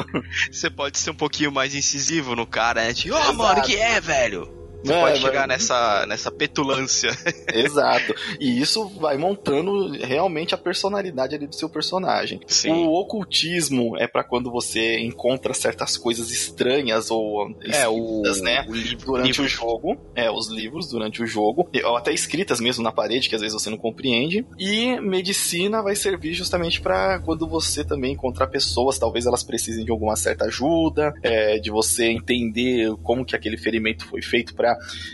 Você 0.50 0.70
pode 0.70 0.98
ser 0.98 1.10
um 1.10 1.14
pouquinho 1.14 1.50
mais 1.50 1.74
incisivo 1.74 2.36
no 2.36 2.46
cara, 2.46 2.84
né? 2.84 2.94
Tipo, 2.94 3.14
ô 3.14 3.18
Exato. 3.18 3.34
mano, 3.36 3.62
que 3.62 3.74
é, 3.76 4.00
velho? 4.00 4.61
Você 4.82 4.92
É, 4.92 5.00
pode 5.00 5.20
chegar 5.20 5.46
nessa, 5.48 6.06
nessa 6.06 6.30
petulância. 6.30 7.10
Exato. 7.52 8.14
E 8.40 8.60
isso 8.60 8.88
vai 9.00 9.16
montando 9.16 9.90
realmente 10.04 10.54
a 10.54 10.58
personalidade 10.58 11.34
ali 11.34 11.46
do 11.46 11.54
seu 11.54 11.68
personagem. 11.68 12.40
Sim. 12.46 12.72
O 12.72 12.92
ocultismo 12.92 13.96
é 13.98 14.06
pra 14.06 14.24
quando 14.24 14.50
você 14.50 14.98
encontra 15.00 15.54
certas 15.54 15.96
coisas 15.96 16.30
estranhas 16.30 17.10
ou 17.10 17.50
É, 17.64 17.86
o, 17.88 17.96
escritas, 18.22 18.40
né? 18.42 18.64
o 18.68 18.74
livro. 18.74 19.06
Durante 19.06 19.26
livro. 19.28 19.44
o 19.44 19.48
jogo, 19.48 19.96
é, 20.14 20.30
os 20.30 20.48
livros 20.48 20.88
durante 20.88 21.22
o 21.22 21.26
jogo, 21.26 21.68
ou 21.84 21.96
até 21.96 22.12
escritas 22.12 22.60
mesmo 22.60 22.82
na 22.82 22.92
parede, 22.92 23.28
que 23.28 23.34
às 23.34 23.40
vezes 23.40 23.54
você 23.60 23.70
não 23.70 23.76
compreende. 23.78 24.44
E 24.58 25.00
medicina 25.00 25.82
vai 25.82 25.94
servir 25.94 26.34
justamente 26.34 26.80
pra 26.80 27.18
quando 27.20 27.46
você 27.46 27.84
também 27.84 28.12
encontrar 28.12 28.46
pessoas, 28.48 28.98
talvez 28.98 29.26
elas 29.26 29.42
precisem 29.42 29.84
de 29.84 29.90
alguma 29.90 30.16
certa 30.16 30.46
ajuda, 30.46 31.12
é, 31.22 31.58
de 31.58 31.70
você 31.70 32.06
entender 32.06 32.92
como 33.02 33.24
que 33.24 33.36
aquele 33.36 33.56
ferimento 33.56 34.04
foi 34.06 34.22
feito 34.22 34.54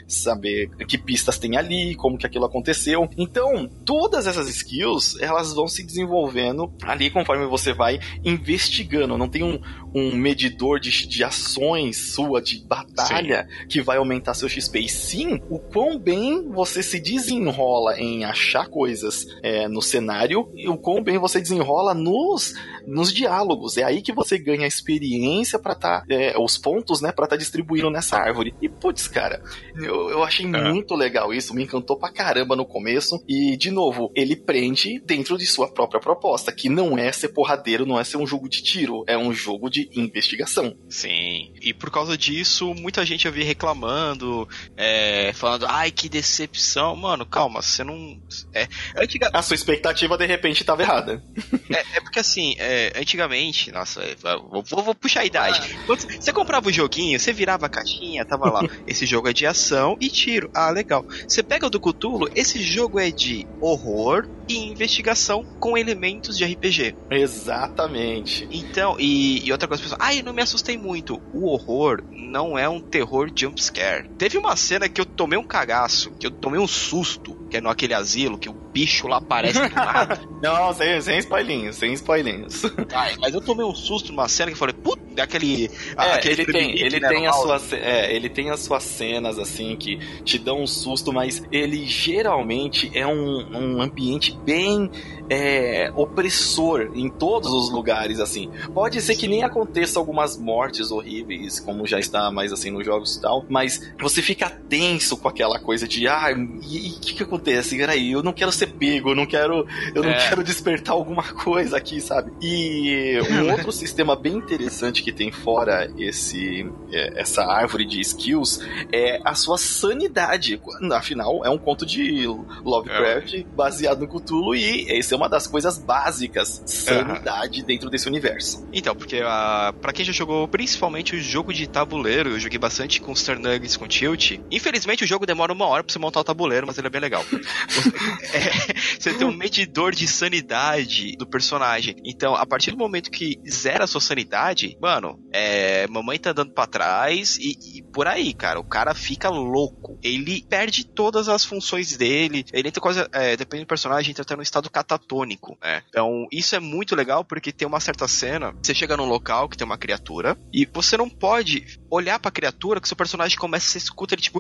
saber 0.07 0.71
que 0.87 0.99
pistas 0.99 1.39
tem 1.39 1.57
ali, 1.57 1.95
como 1.95 2.19
que 2.19 2.27
aquilo 2.27 2.45
aconteceu. 2.45 3.09
Então, 3.17 3.69
todas 3.85 4.27
essas 4.27 4.49
skills, 4.49 5.21
elas 5.21 5.53
vão 5.55 5.67
se 5.67 5.85
desenvolvendo 5.85 6.73
ali 6.83 7.11
conforme 7.11 7.47
você 7.47 7.73
vai 7.73 7.99
investigando. 8.25 9.19
Não 9.19 9.29
tem 9.29 9.43
um, 9.43 9.61
um 9.95 10.15
medidor 10.15 10.81
de, 10.81 11.07
de 11.07 11.25
ações 11.25 12.13
sua, 12.13 12.41
de 12.41 12.65
batalha, 12.65 13.49
que 13.69 13.81
vai 13.81 13.99
aumentar 13.99 14.35
seu 14.35 14.49
XP. 14.49 14.81
E 14.81 14.89
sim, 14.89 15.41
o 15.49 15.59
quão 15.59 15.99
bem 15.99 16.49
você 16.51 16.83
se 16.83 17.01
desenrola 17.01 17.99
em 17.99 18.25
achar 18.25 18.69
coisas 18.69 19.27
é, 19.43 19.69
no 19.69 19.83
cenário 19.83 20.51
e 20.55 20.69
o 20.69 20.77
quão 20.77 21.03
bem 21.03 21.19
você 21.19 21.41
desenrola 21.41 21.95
nos, 21.95 22.55
nos 22.89 23.13
diálogos. 23.13 23.77
É 23.77 23.85
aí 23.85 24.03
que 24.03 24.13
você 24.13 24.39
ganha 24.39 24.67
experiência 24.67 25.59
para 25.59 25.75
tá, 25.75 26.05
é, 26.09 26.35
os 26.39 26.57
pontos, 26.59 27.01
né, 27.01 27.13
para 27.13 27.27
tá 27.27 27.37
distribuindo 27.37 27.91
nessa 27.91 28.17
árvore. 28.17 28.55
E 28.61 28.69
putz, 28.69 29.07
cara, 29.07 29.43
eu, 29.77 30.11
eu 30.11 30.23
achei 30.23 30.47
É. 30.47 30.73
muito 30.73 30.95
legal 30.95 31.33
isso, 31.33 31.55
me 31.55 31.63
encantou 31.65 31.99
pra 31.99 32.11
caramba 32.11 32.57
no 32.57 32.65
começo. 32.65 33.23
E, 33.29 33.57
de 33.57 33.71
novo, 33.71 34.11
ele 34.15 34.35
prende 34.35 34.99
dentro 35.05 35.37
de 35.37 35.47
sua 35.47 35.69
própria 35.69 36.01
proposta, 36.01 36.51
que 36.53 36.69
não 36.69 36.97
é 36.97 37.13
ser 37.13 37.29
porradeiro, 37.29 37.85
não 37.85 37.99
é 38.01 38.05
ser 38.05 38.17
um 38.17 38.27
jogo 38.27 38.49
de 38.49 38.63
tiro, 38.63 39.05
é 39.07 39.17
um 39.17 39.33
jogo 39.33 39.69
de 39.69 39.89
investigação. 39.95 40.77
Sim. 40.89 41.53
E 41.61 41.75
por 41.75 41.91
causa 41.91 42.17
disso, 42.17 42.75
muita 42.75 43.05
gente 43.05 43.29
vi 43.31 43.43
reclamando, 43.43 44.49
é, 44.77 45.33
falando, 45.35 45.67
ai, 45.69 45.91
que 45.91 46.09
decepção. 46.09 46.97
Mano, 46.97 47.27
calma, 47.27 47.61
você 47.61 47.85
não. 47.85 48.19
É, 48.55 48.67
antiga... 48.97 49.31
A 49.33 49.43
sua 49.43 49.55
expectativa, 49.55 50.17
de 50.17 50.27
repente, 50.27 50.65
tava 50.65 50.83
errada. 50.83 51.23
é, 51.71 51.97
é 51.97 52.01
porque 52.01 52.19
assim, 52.19 52.55
é, 52.59 52.78
antigamente, 52.97 53.71
nossa, 53.73 54.03
é, 54.03 54.15
vou, 54.17 54.63
vou- 54.63 54.95
puxar 54.95 55.21
a 55.21 55.25
idade. 55.27 55.79
Quando 55.87 56.01
você 56.19 56.33
comprava 56.33 56.69
o 56.69 56.73
joguinho, 56.73 57.19
você 57.19 57.33
virava 57.33 57.67
a 57.67 57.69
caixinha, 57.69 58.25
tava 58.25 58.51
lá. 58.51 58.61
esse 58.87 59.07
jogo 59.07 59.29
é 59.29 59.33
de 59.33 59.47
ação 59.47 59.97
e 60.01 60.09
tiro. 60.09 60.49
Ah, 60.55 60.71
legal. 60.71 61.05
Você 61.29 61.43
pega 61.43 61.67
o 61.67 61.71
do 61.71 61.81
Cthulhu, 61.81 62.29
esse 62.35 62.63
jogo 62.63 62.99
é 62.99 63.11
de 63.11 63.47
horror 63.61 64.25
e 64.49 64.57
investigação 64.57 65.45
com 65.59 65.77
elementos 65.77 66.35
de 66.37 66.45
RPG. 66.45 66.95
Exatamente. 67.11 68.47
Então, 68.51 68.97
e, 68.99 69.45
e 69.47 69.53
outra 69.53 69.69
coisa, 69.69 69.83
pessoal, 69.83 69.99
ai, 70.01 70.23
não 70.23 70.33
me 70.33 70.43
assustei 70.43 70.77
muito. 70.79 71.23
O 71.33 71.51
horror 71.53 72.03
não 72.11 72.59
é 72.59 72.69
um 72.69 72.81
terror 72.81 73.31
jumpscare. 73.39 74.09
Teve 74.17 74.39
uma 74.39 74.57
cena 74.57 74.89
que 74.89 75.01
eu 75.01 75.07
tomei 75.07 75.39
um 75.39 75.45
cagaço, 75.45 76.13
que 76.19 76.27
eu 76.27 76.31
tomei 76.31 76.59
um 76.59 76.67
susto, 76.67 77.38
que 77.49 77.57
é 77.57 77.61
no 77.61 77.69
aquele 77.69 77.95
asilo, 77.95 78.39
que 78.39 78.49
o 78.49 78.53
bicho 78.53 79.09
lá 79.09 79.19
aparece 79.19 79.61
do 79.61 79.75
nada. 79.75 80.21
Não, 80.43 80.73
sem, 80.73 81.01
sem 81.01 81.19
spoilinhos, 81.19 81.77
sem 81.77 81.93
spoilinhos. 81.95 82.63
Ai, 82.93 83.17
mas 83.21 83.35
eu 83.35 83.41
tomei 83.41 83.65
um 83.65 83.75
susto 83.75 84.13
numa 84.13 84.29
cena 84.29 84.51
que 84.51 84.55
eu 84.55 84.59
falei, 84.59 84.75
puta 84.75 85.08
aquele. 85.21 85.71
É, 85.97 86.13
aquele 86.15 86.43
ele 86.43 86.53
tem, 86.53 86.81
ele 86.81 87.01
tem 87.01 87.27
as 87.27 87.37
suas. 87.37 87.73
É, 87.73 88.15
ele 88.15 88.29
tem 88.29 88.51
as 88.51 88.61
suas 88.61 88.83
cenas 88.83 89.39
assim 89.39 89.77
que 89.77 89.99
te 90.23 90.39
dão 90.39 90.63
um 90.63 90.67
susto, 90.67 91.13
mas 91.13 91.43
ele 91.51 91.87
geralmente 91.87 92.91
é 92.95 93.07
um, 93.07 93.47
um 93.57 93.83
ambiente 93.83 94.37
bem 94.45 94.91
é, 95.31 95.93
opressor 95.95 96.91
em 96.95 97.09
todos 97.09 97.53
os 97.53 97.71
lugares, 97.71 98.21
assim. 98.21 98.51
Pode 98.73 99.01
ser 99.01 99.17
que 99.17 99.29
nem 99.29 99.43
aconteça 99.43 99.99
algumas 99.99 100.37
mortes 100.37 100.91
horríveis, 100.91 101.61
como 101.61 101.87
já 101.87 101.99
está 101.99 102.31
mais 102.31 102.53
assim 102.53 102.71
nos 102.71 102.85
jogos 102.85 103.17
e 103.17 103.21
tal, 103.21 103.45
mas 103.49 103.93
você 104.01 104.23
fica 104.23 104.51
tenso 104.69 105.17
com 105.17 105.29
aquela 105.29 105.59
coisa 105.59 105.87
de, 105.87 106.07
ah, 106.09 106.31
e 106.31 106.91
o 106.91 107.01
que, 107.01 107.15
que 107.15 107.23
acontece? 107.23 107.77
Peraí, 107.77 108.13
eu 108.13 108.23
não 108.23 108.33
quero 108.33 108.53
ser 108.53 108.69
pego, 108.69 109.11
eu 109.11 109.15
não 109.15 109.27
quero, 109.27 109.67
eu 109.95 110.03
não 110.03 110.11
é. 110.11 110.29
quero 110.29 110.43
despertar 110.43 110.93
alguma 110.93 111.23
coisa 111.23 111.77
aqui, 111.77 112.01
sabe? 112.01 112.33
E 112.41 113.19
um 113.31 113.51
outro 113.51 113.73
sistema 113.73 114.17
bem 114.17 114.35
interessante 114.37 115.03
que 115.03 115.08
tem 115.13 115.31
fora 115.31 115.91
esse, 115.99 116.67
é, 116.93 117.21
essa 117.21 117.43
árvore 117.45 117.85
de 117.85 118.01
skills 118.01 118.61
é 118.93 119.21
a 119.25 119.35
sua 119.35 119.59
sanidade. 119.59 120.61
Afinal, 120.93 121.45
é 121.45 121.51
um 121.51 121.59
conto 121.59 121.85
de 121.87 122.27
Lovecraft 122.65 123.35
é. 123.35 123.43
baseado 123.55 124.01
no 124.01 124.09
Cthulhu 124.09 124.55
e 124.55 124.91
esse 124.91 125.15
é 125.15 125.17
uma 125.17 125.29
das 125.29 125.47
coisas 125.47 125.79
básicas, 125.79 126.63
sanidade 126.67 127.61
uhum. 127.61 127.67
dentro 127.67 127.91
desse 127.91 128.09
universo. 128.09 128.67
Então, 128.73 128.95
porque 128.95 129.21
uh, 129.21 129.73
para 129.81 129.93
quem 129.93 130.05
já 130.05 130.13
jogou 130.13 130.49
principalmente 130.49 131.15
o 131.15 131.21
jogo 131.21 131.53
de 131.53 131.67
tabuleiro, 131.67 132.31
eu 132.31 132.41
joguei 132.41 132.59
bastante 132.59 133.01
com 133.01 133.15
Star 133.15 133.39
Nuggets 133.39 133.77
com 133.77 133.87
Tilt. 133.87 134.39
Infelizmente 134.51 135.05
o 135.05 135.07
jogo 135.07 135.27
demora 135.27 135.53
uma 135.53 135.67
hora 135.67 135.85
pra 135.85 135.93
você 135.93 135.99
montar 135.99 136.21
o 136.21 136.25
tabuleiro, 136.25 136.67
mas 136.67 136.79
ele 136.79 136.87
é 136.87 136.91
bem 136.91 137.01
legal. 137.01 137.25
é, 138.33 138.75
você 138.99 139.15
tem 139.15 139.27
um 139.27 139.33
medidor 139.33 139.95
de 139.95 140.07
sanidade 140.07 141.17
do 141.17 141.27
personagem. 141.27 141.97
Então, 142.05 142.35
a 142.35 142.47
partir 142.47 142.73
do 142.73 142.77
momento 142.77 143.11
que 143.11 143.39
zera 143.49 143.85
a 143.85 143.87
sua 143.87 144.01
sanidade, 144.01 144.77
mano, 144.81 144.98
é, 145.33 145.87
mamãe 145.89 146.19
tá 146.19 146.33
dando 146.33 146.53
pra 146.53 146.67
trás 146.67 147.39
e, 147.39 147.79
e 147.79 147.83
por 147.83 148.07
aí, 148.07 148.33
cara. 148.33 148.61
O 148.61 148.65
cara 148.65 148.95
fica 148.95 149.29
louco. 149.29 149.99
Ele 150.03 150.43
perde 150.49 150.85
todas 150.85 151.29
as 151.29 151.45
funções 151.45 151.97
dele. 151.97 152.45
Ele 152.53 152.69
entra 152.69 152.81
quase, 152.81 153.07
é, 153.13 153.37
depende 153.37 153.65
do 153.65 153.69
personagem, 153.69 154.11
entra 154.11 154.23
até 154.23 154.37
no 154.37 154.43
estado 154.43 154.71
catatônico 154.71 154.89
catatônico. 154.99 155.59
É. 155.63 155.83
Então, 155.89 156.27
isso 156.33 156.55
é 156.55 156.61
muito 156.61 156.95
legal 156.95 157.25
porque 157.25 157.53
tem 157.53 157.67
uma 157.67 157.81
certa 157.81 158.09
cena, 158.09 158.55
você 158.63 158.75
chega 158.75 158.97
num 158.97 159.07
local 159.07 159.49
que 159.49 159.57
tem 159.57 159.65
uma 159.65 159.79
criatura 159.79 160.37
e 160.53 160.67
você 160.67 160.97
não 160.97 161.09
pode 161.09 161.79
olhar 161.91 162.19
para 162.19 162.29
a 162.29 162.33
criatura 162.33 162.81
que 162.81 162.89
seu 162.89 162.97
personagem 162.97 163.39
começa 163.39 163.77
a 163.77 163.79
escuta 163.79 164.15
ele 164.15 164.23
tipo 164.23 164.39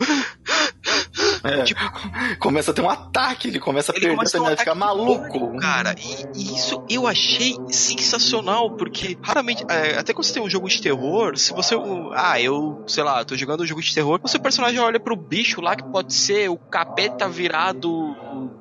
é, 1.44 1.62
tipo, 1.64 1.80
começa 2.38 2.70
a 2.70 2.74
ter 2.74 2.82
um 2.82 2.90
ataque, 2.90 3.48
ele 3.48 3.60
começa 3.60 3.92
a 3.92 3.94
ele 3.94 4.00
perder, 4.06 4.16
começa 4.16 4.38
a 4.38 4.42
um 4.42 4.56
ficar 4.56 4.74
maluco. 4.74 5.56
Cara, 5.58 5.94
e, 5.98 6.38
e, 6.38 6.54
isso 6.54 6.84
eu 6.88 7.06
achei 7.06 7.56
sensacional, 7.70 8.76
porque 8.76 9.16
raramente, 9.22 9.64
é, 9.68 9.98
até 9.98 10.12
quando 10.12 10.24
você 10.24 10.32
tem 10.38 10.46
um 10.46 10.48
jogo 10.48 10.68
de 10.68 10.80
terror, 10.80 11.36
se 11.36 11.52
você, 11.52 11.74
ah, 12.14 12.40
eu, 12.40 12.84
sei 12.86 13.02
lá, 13.02 13.24
tô 13.24 13.36
jogando 13.36 13.62
um 13.62 13.66
jogo 13.66 13.82
de 13.82 13.92
terror, 13.92 14.20
o 14.22 14.28
seu 14.28 14.38
personagem 14.38 14.78
olha 14.78 15.00
pro 15.00 15.16
bicho 15.16 15.60
lá 15.60 15.74
que 15.74 15.82
pode 15.82 16.14
ser 16.14 16.48
o 16.48 16.56
capeta 16.56 17.28
virado 17.28 18.14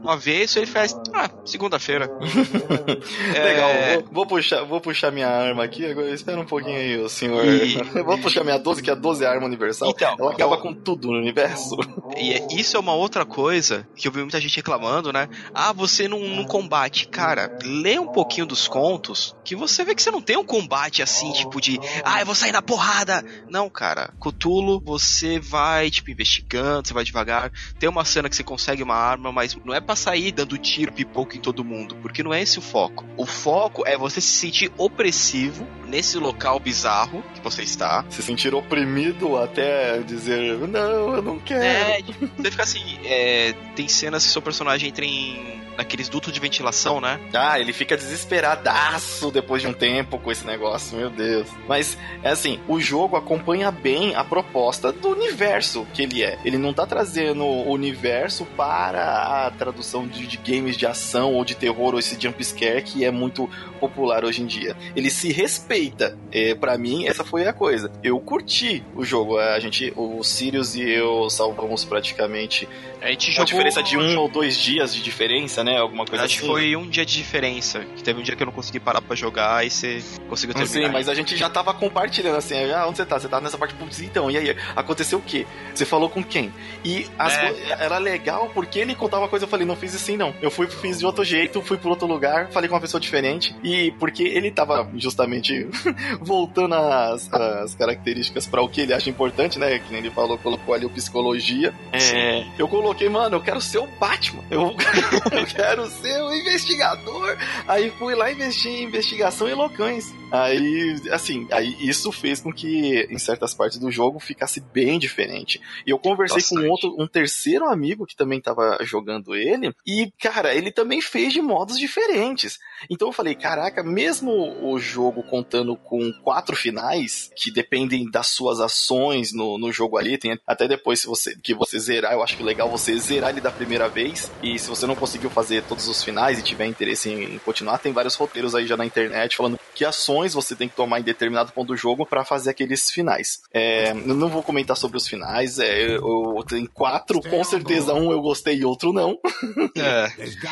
uma 0.07 0.15
vez, 0.15 0.55
ele 0.55 0.65
faz, 0.65 0.95
ah, 1.13 1.29
segunda-feira. 1.43 2.09
é... 3.35 3.43
Legal, 3.43 3.69
vou, 4.03 4.13
vou, 4.13 4.25
puxar, 4.25 4.63
vou 4.63 4.79
puxar 4.79 5.11
minha 5.11 5.27
arma 5.27 5.65
aqui, 5.65 5.85
agora 5.85 6.09
espera 6.11 6.39
um 6.39 6.45
pouquinho 6.45 6.77
aí, 6.77 6.97
o 6.97 7.09
senhor. 7.09 7.45
E... 7.45 7.75
vou 8.03 8.17
puxar 8.17 8.45
minha 8.45 8.57
12, 8.57 8.81
que 8.81 8.89
é 8.89 8.93
a 8.93 8.95
12 8.95 9.25
arma 9.25 9.45
universal. 9.45 9.89
Então, 9.89 10.15
Ela 10.17 10.31
acaba 10.31 10.55
eu... 10.55 10.61
com 10.61 10.73
tudo 10.73 11.11
no 11.11 11.17
universo. 11.17 11.75
E 12.15 12.33
é 12.33 12.47
isso 12.51 12.77
é 12.77 12.79
uma 12.79 12.93
outra 12.93 13.25
coisa 13.25 13.85
que 13.97 14.07
eu 14.07 14.11
vi 14.11 14.19
muita 14.19 14.39
gente 14.39 14.55
reclamando, 14.55 15.11
né? 15.11 15.27
Ah, 15.53 15.73
você 15.73 16.07
não, 16.07 16.19
não 16.19 16.45
combate. 16.45 17.09
Cara, 17.09 17.57
lê 17.63 17.99
um 17.99 18.07
pouquinho 18.07 18.45
dos 18.45 18.65
contos 18.65 19.35
que 19.43 19.57
você 19.57 19.83
vê 19.83 19.93
que 19.93 20.01
você 20.01 20.11
não 20.11 20.21
tem 20.21 20.37
um 20.37 20.45
combate 20.45 21.01
assim, 21.01 21.33
tipo 21.33 21.59
de, 21.59 21.77
ah, 22.05 22.21
eu 22.21 22.25
vou 22.25 22.35
sair 22.35 22.53
na 22.53 22.61
porrada. 22.61 23.23
Não, 23.49 23.69
cara. 23.69 24.13
Cutulo, 24.19 24.79
você 24.79 25.37
vai, 25.37 25.89
tipo, 25.89 26.11
investigando, 26.11 26.87
você 26.87 26.93
vai 26.93 27.03
devagar. 27.03 27.51
Tem 27.77 27.89
uma 27.89 28.05
cena 28.05 28.29
que 28.29 28.35
você 28.35 28.43
consegue 28.43 28.81
uma 28.81 28.95
arma, 28.95 29.33
mas 29.33 29.57
não 29.65 29.73
é 29.73 29.81
pra 29.81 29.96
sair 29.97 30.31
dando 30.31 30.57
tiro, 30.57 30.91
pipoco 30.91 31.35
em 31.35 31.39
todo 31.39 31.63
mundo, 31.63 31.95
porque 32.01 32.23
não 32.23 32.33
é 32.33 32.41
esse 32.41 32.59
o 32.59 32.61
foco. 32.61 33.05
O 33.17 33.25
foco 33.25 33.83
é 33.85 33.97
você 33.97 34.21
se 34.21 34.27
sentir 34.27 34.71
opressivo 34.77 35.67
nesse 35.85 36.17
local 36.17 36.59
bizarro 36.59 37.23
que 37.33 37.41
você 37.41 37.63
está. 37.63 38.05
Se 38.09 38.21
sentir 38.21 38.53
oprimido 38.53 39.37
até 39.37 39.99
dizer, 39.99 40.57
não, 40.67 41.15
eu 41.15 41.21
não 41.21 41.39
quero. 41.39 41.63
É, 41.63 42.01
você 42.37 42.51
fica 42.51 42.63
assim, 42.63 42.99
é, 43.03 43.53
tem 43.75 43.87
cenas 43.87 44.25
que 44.25 44.31
seu 44.31 44.41
personagem 44.41 44.89
entra 44.89 45.05
em 45.05 45.57
naqueles 45.77 46.09
dutos 46.09 46.33
de 46.33 46.39
ventilação, 46.39 46.99
né? 46.99 47.19
Ah, 47.33 47.59
ele 47.59 47.71
fica 47.71 47.95
desesperadaço 47.95 49.31
depois 49.31 49.61
de 49.61 49.67
um 49.67 49.73
tempo 49.73 50.17
com 50.17 50.31
esse 50.31 50.45
negócio, 50.45 50.97
meu 50.97 51.09
Deus. 51.09 51.47
Mas, 51.67 51.97
é 52.23 52.31
assim, 52.31 52.59
o 52.67 52.79
jogo 52.79 53.15
acompanha 53.15 53.69
bem 53.69 54.15
a 54.15 54.23
proposta 54.23 54.91
do 54.91 55.09
universo 55.09 55.85
que 55.93 56.01
ele 56.01 56.23
é. 56.23 56.39
Ele 56.43 56.57
não 56.57 56.73
tá 56.73 56.85
trazendo 56.85 57.45
o 57.45 57.71
universo 57.71 58.45
para 58.57 59.45
a 59.45 59.51
tradução 59.77 60.07
de, 60.07 60.25
de 60.25 60.37
games 60.37 60.75
de 60.75 60.85
ação 60.85 61.33
ou 61.33 61.45
de 61.45 61.55
terror 61.55 61.93
ou 61.93 61.99
esse 61.99 62.19
jumpscare 62.19 62.81
que 62.81 63.05
é 63.05 63.11
muito 63.11 63.47
popular 63.79 64.25
hoje 64.25 64.41
em 64.41 64.45
dia. 64.45 64.75
Ele 64.95 65.09
se 65.09 65.31
respeita. 65.31 66.17
É, 66.31 66.55
para 66.55 66.77
mim, 66.77 67.05
essa 67.05 67.23
foi 67.23 67.47
a 67.47 67.53
coisa. 67.53 67.91
Eu 68.03 68.19
curti 68.19 68.83
o 68.95 69.05
jogo. 69.05 69.37
A 69.37 69.59
gente, 69.59 69.93
o 69.95 70.23
Sirius 70.23 70.75
e 70.75 70.81
eu 70.81 71.29
salvamos 71.29 71.85
praticamente 71.85 72.67
a 73.01 73.09
gente 73.09 73.31
jogou... 73.31 73.45
diferença 73.45 73.83
de 73.83 73.97
um 73.97 74.17
ou 74.17 74.27
dois 74.27 74.57
dias 74.57 74.93
de 74.93 75.01
diferença, 75.01 75.63
né? 75.63 75.77
Alguma 75.77 76.05
coisa 76.05 76.25
Acho 76.25 76.35
assim. 76.35 76.41
que 76.41 76.47
foi 76.47 76.75
um 76.75 76.87
dia 76.87 77.05
de 77.05 77.15
diferença. 77.15 77.85
Que 77.95 78.03
teve 78.03 78.19
um 78.19 78.23
dia 78.23 78.35
que 78.35 78.41
eu 78.41 78.45
não 78.45 78.53
consegui 78.53 78.79
parar 78.79 79.01
pra 79.01 79.15
jogar 79.15 79.65
e 79.65 79.69
você 79.69 80.03
conseguiu 80.27 80.55
terminar. 80.55 80.87
Sim, 80.87 80.91
mas 80.91 81.07
a 81.07 81.13
gente 81.13 81.37
já 81.37 81.49
tava 81.49 81.73
compartilhando 81.73 82.37
assim. 82.37 82.55
Ah, 82.71 82.87
onde 82.87 82.97
você 82.97 83.05
tá? 83.05 83.19
Você 83.19 83.27
tá 83.27 83.39
nessa 83.39 83.57
parte 83.57 83.75
putz, 83.75 84.01
então. 84.01 84.31
E 84.31 84.37
aí, 84.37 84.55
aconteceu 84.75 85.19
o 85.19 85.21
quê? 85.21 85.45
Você 85.73 85.85
falou 85.85 86.09
com 86.09 86.23
quem? 86.23 86.51
E 86.83 87.05
as 87.19 87.33
é. 87.33 87.51
co... 87.51 87.83
era 87.83 87.97
legal 87.97 88.49
porque 88.53 88.79
ele 88.79 88.95
contava 88.95 89.23
uma 89.23 89.29
coisa 89.29 89.45
eu 89.45 89.49
falei, 89.49 89.66
não 89.67 89.75
fiz 89.75 89.95
assim 89.95 90.17
não. 90.17 90.33
Eu 90.41 90.49
fui, 90.49 90.67
fiz 90.67 90.99
de 90.99 91.05
outro 91.05 91.23
jeito, 91.23 91.61
fui 91.61 91.77
por 91.77 91.89
outro 91.89 92.07
lugar, 92.07 92.49
falei 92.51 92.69
com 92.69 92.75
uma 92.75 92.81
pessoa 92.81 92.99
diferente. 92.99 93.55
E 93.63 93.91
porque 93.99 94.23
ele 94.23 94.51
tava 94.51 94.89
justamente 94.95 95.67
voltando 96.21 96.75
as, 96.75 97.31
as 97.31 97.75
características 97.75 98.47
para 98.47 98.61
o 98.61 98.69
que 98.69 98.81
ele 98.81 98.93
acha 98.93 99.09
importante, 99.09 99.59
né? 99.59 99.79
Que 99.79 99.91
nem 99.91 99.99
ele 99.99 100.11
falou, 100.11 100.37
colocou 100.37 100.73
ali 100.73 100.85
o 100.85 100.89
psicologia. 100.89 101.73
É, 101.91 102.45
eu 102.57 102.67
coloquei 102.67 103.09
mano, 103.09 103.35
eu 103.35 103.41
quero 103.41 103.61
ser 103.61 103.79
o 103.79 103.87
Batman. 103.87 104.43
Eu, 104.49 104.75
eu 105.31 105.45
quero 105.45 105.89
ser 105.89 106.21
o 106.21 106.33
investigador. 106.33 107.37
Aí 107.67 107.91
fui 107.91 108.15
lá 108.15 108.31
investir 108.31 108.71
em 108.71 108.83
investigação 108.83 109.47
em 109.47 109.53
locães. 109.53 110.13
Aí, 110.31 110.95
assim, 111.11 111.47
aí 111.51 111.75
isso 111.79 112.11
fez 112.11 112.41
com 112.41 112.51
que 112.51 113.07
em 113.09 113.17
certas 113.17 113.53
partes 113.53 113.77
do 113.77 113.89
jogo 113.89 114.19
ficasse 114.19 114.59
bem 114.59 114.99
diferente. 114.99 115.61
E 115.85 115.89
eu 115.89 115.97
conversei 115.97 116.43
com 116.43 116.67
outro, 116.69 116.95
um 116.99 117.07
terceiro 117.07 117.65
amigo 117.65 118.05
que 118.05 118.15
também 118.15 118.41
tava 118.41 118.77
jogando 118.81 119.35
ele, 119.35 119.56
e, 119.85 120.11
cara, 120.19 120.53
ele 120.53 120.71
também 120.71 121.01
fez 121.01 121.33
de 121.33 121.41
modos 121.41 121.77
diferentes. 121.77 122.59
Então 122.89 123.07
eu 123.09 123.11
falei, 123.11 123.35
caraca, 123.35 123.83
mesmo 123.83 124.31
o 124.61 124.77
jogo 124.79 125.23
contando 125.23 125.75
com 125.75 126.11
quatro 126.23 126.55
finais, 126.55 127.31
que 127.35 127.51
dependem 127.51 128.09
das 128.09 128.27
suas 128.27 128.59
ações 128.59 129.33
no, 129.33 129.57
no 129.57 129.71
jogo 129.71 129.97
ali, 129.97 130.17
tem 130.17 130.37
até 130.45 130.67
depois 130.67 131.01
se 131.01 131.07
você, 131.07 131.35
que 131.35 131.53
você 131.53 131.79
zerar, 131.79 132.13
eu 132.13 132.23
acho 132.23 132.35
que 132.35 132.43
é 132.43 132.45
legal 132.45 132.69
você 132.69 132.97
zerar 132.97 133.31
ele 133.31 133.41
da 133.41 133.51
primeira 133.51 133.87
vez, 133.89 134.31
e 134.41 134.57
se 134.59 134.69
você 134.69 134.85
não 134.85 134.95
conseguiu 134.95 135.29
fazer 135.29 135.63
todos 135.63 135.87
os 135.87 136.03
finais 136.03 136.39
e 136.39 136.43
tiver 136.43 136.65
interesse 136.65 137.09
em, 137.09 137.35
em 137.35 137.39
continuar, 137.39 137.77
tem 137.77 137.93
vários 137.93 138.15
roteiros 138.15 138.55
aí 138.55 138.65
já 138.67 138.77
na 138.77 138.85
internet 138.85 139.35
falando 139.35 139.59
que 139.73 139.85
ações 139.85 140.33
você 140.33 140.55
tem 140.55 140.67
que 140.67 140.75
tomar 140.75 140.99
em 140.99 141.03
determinado 141.03 141.51
ponto 141.51 141.67
do 141.67 141.77
jogo 141.77 142.05
para 142.05 142.25
fazer 142.25 142.49
aqueles 142.49 142.89
finais. 142.89 143.41
É, 143.53 143.93
não 143.93 144.29
vou 144.29 144.41
comentar 144.41 144.75
sobre 144.75 144.97
os 144.97 145.07
finais, 145.07 145.59
é, 145.59 145.95
eu, 145.95 146.35
eu 146.37 146.43
tenho 146.43 146.69
quatro, 146.69 147.21
com 147.21 147.43
certeza 147.43 147.93
um 147.93 148.11
eu 148.11 148.21
gostei 148.21 148.57
e 148.57 148.65
outro 148.65 148.91
não. 148.91 149.17
É. 149.77 150.07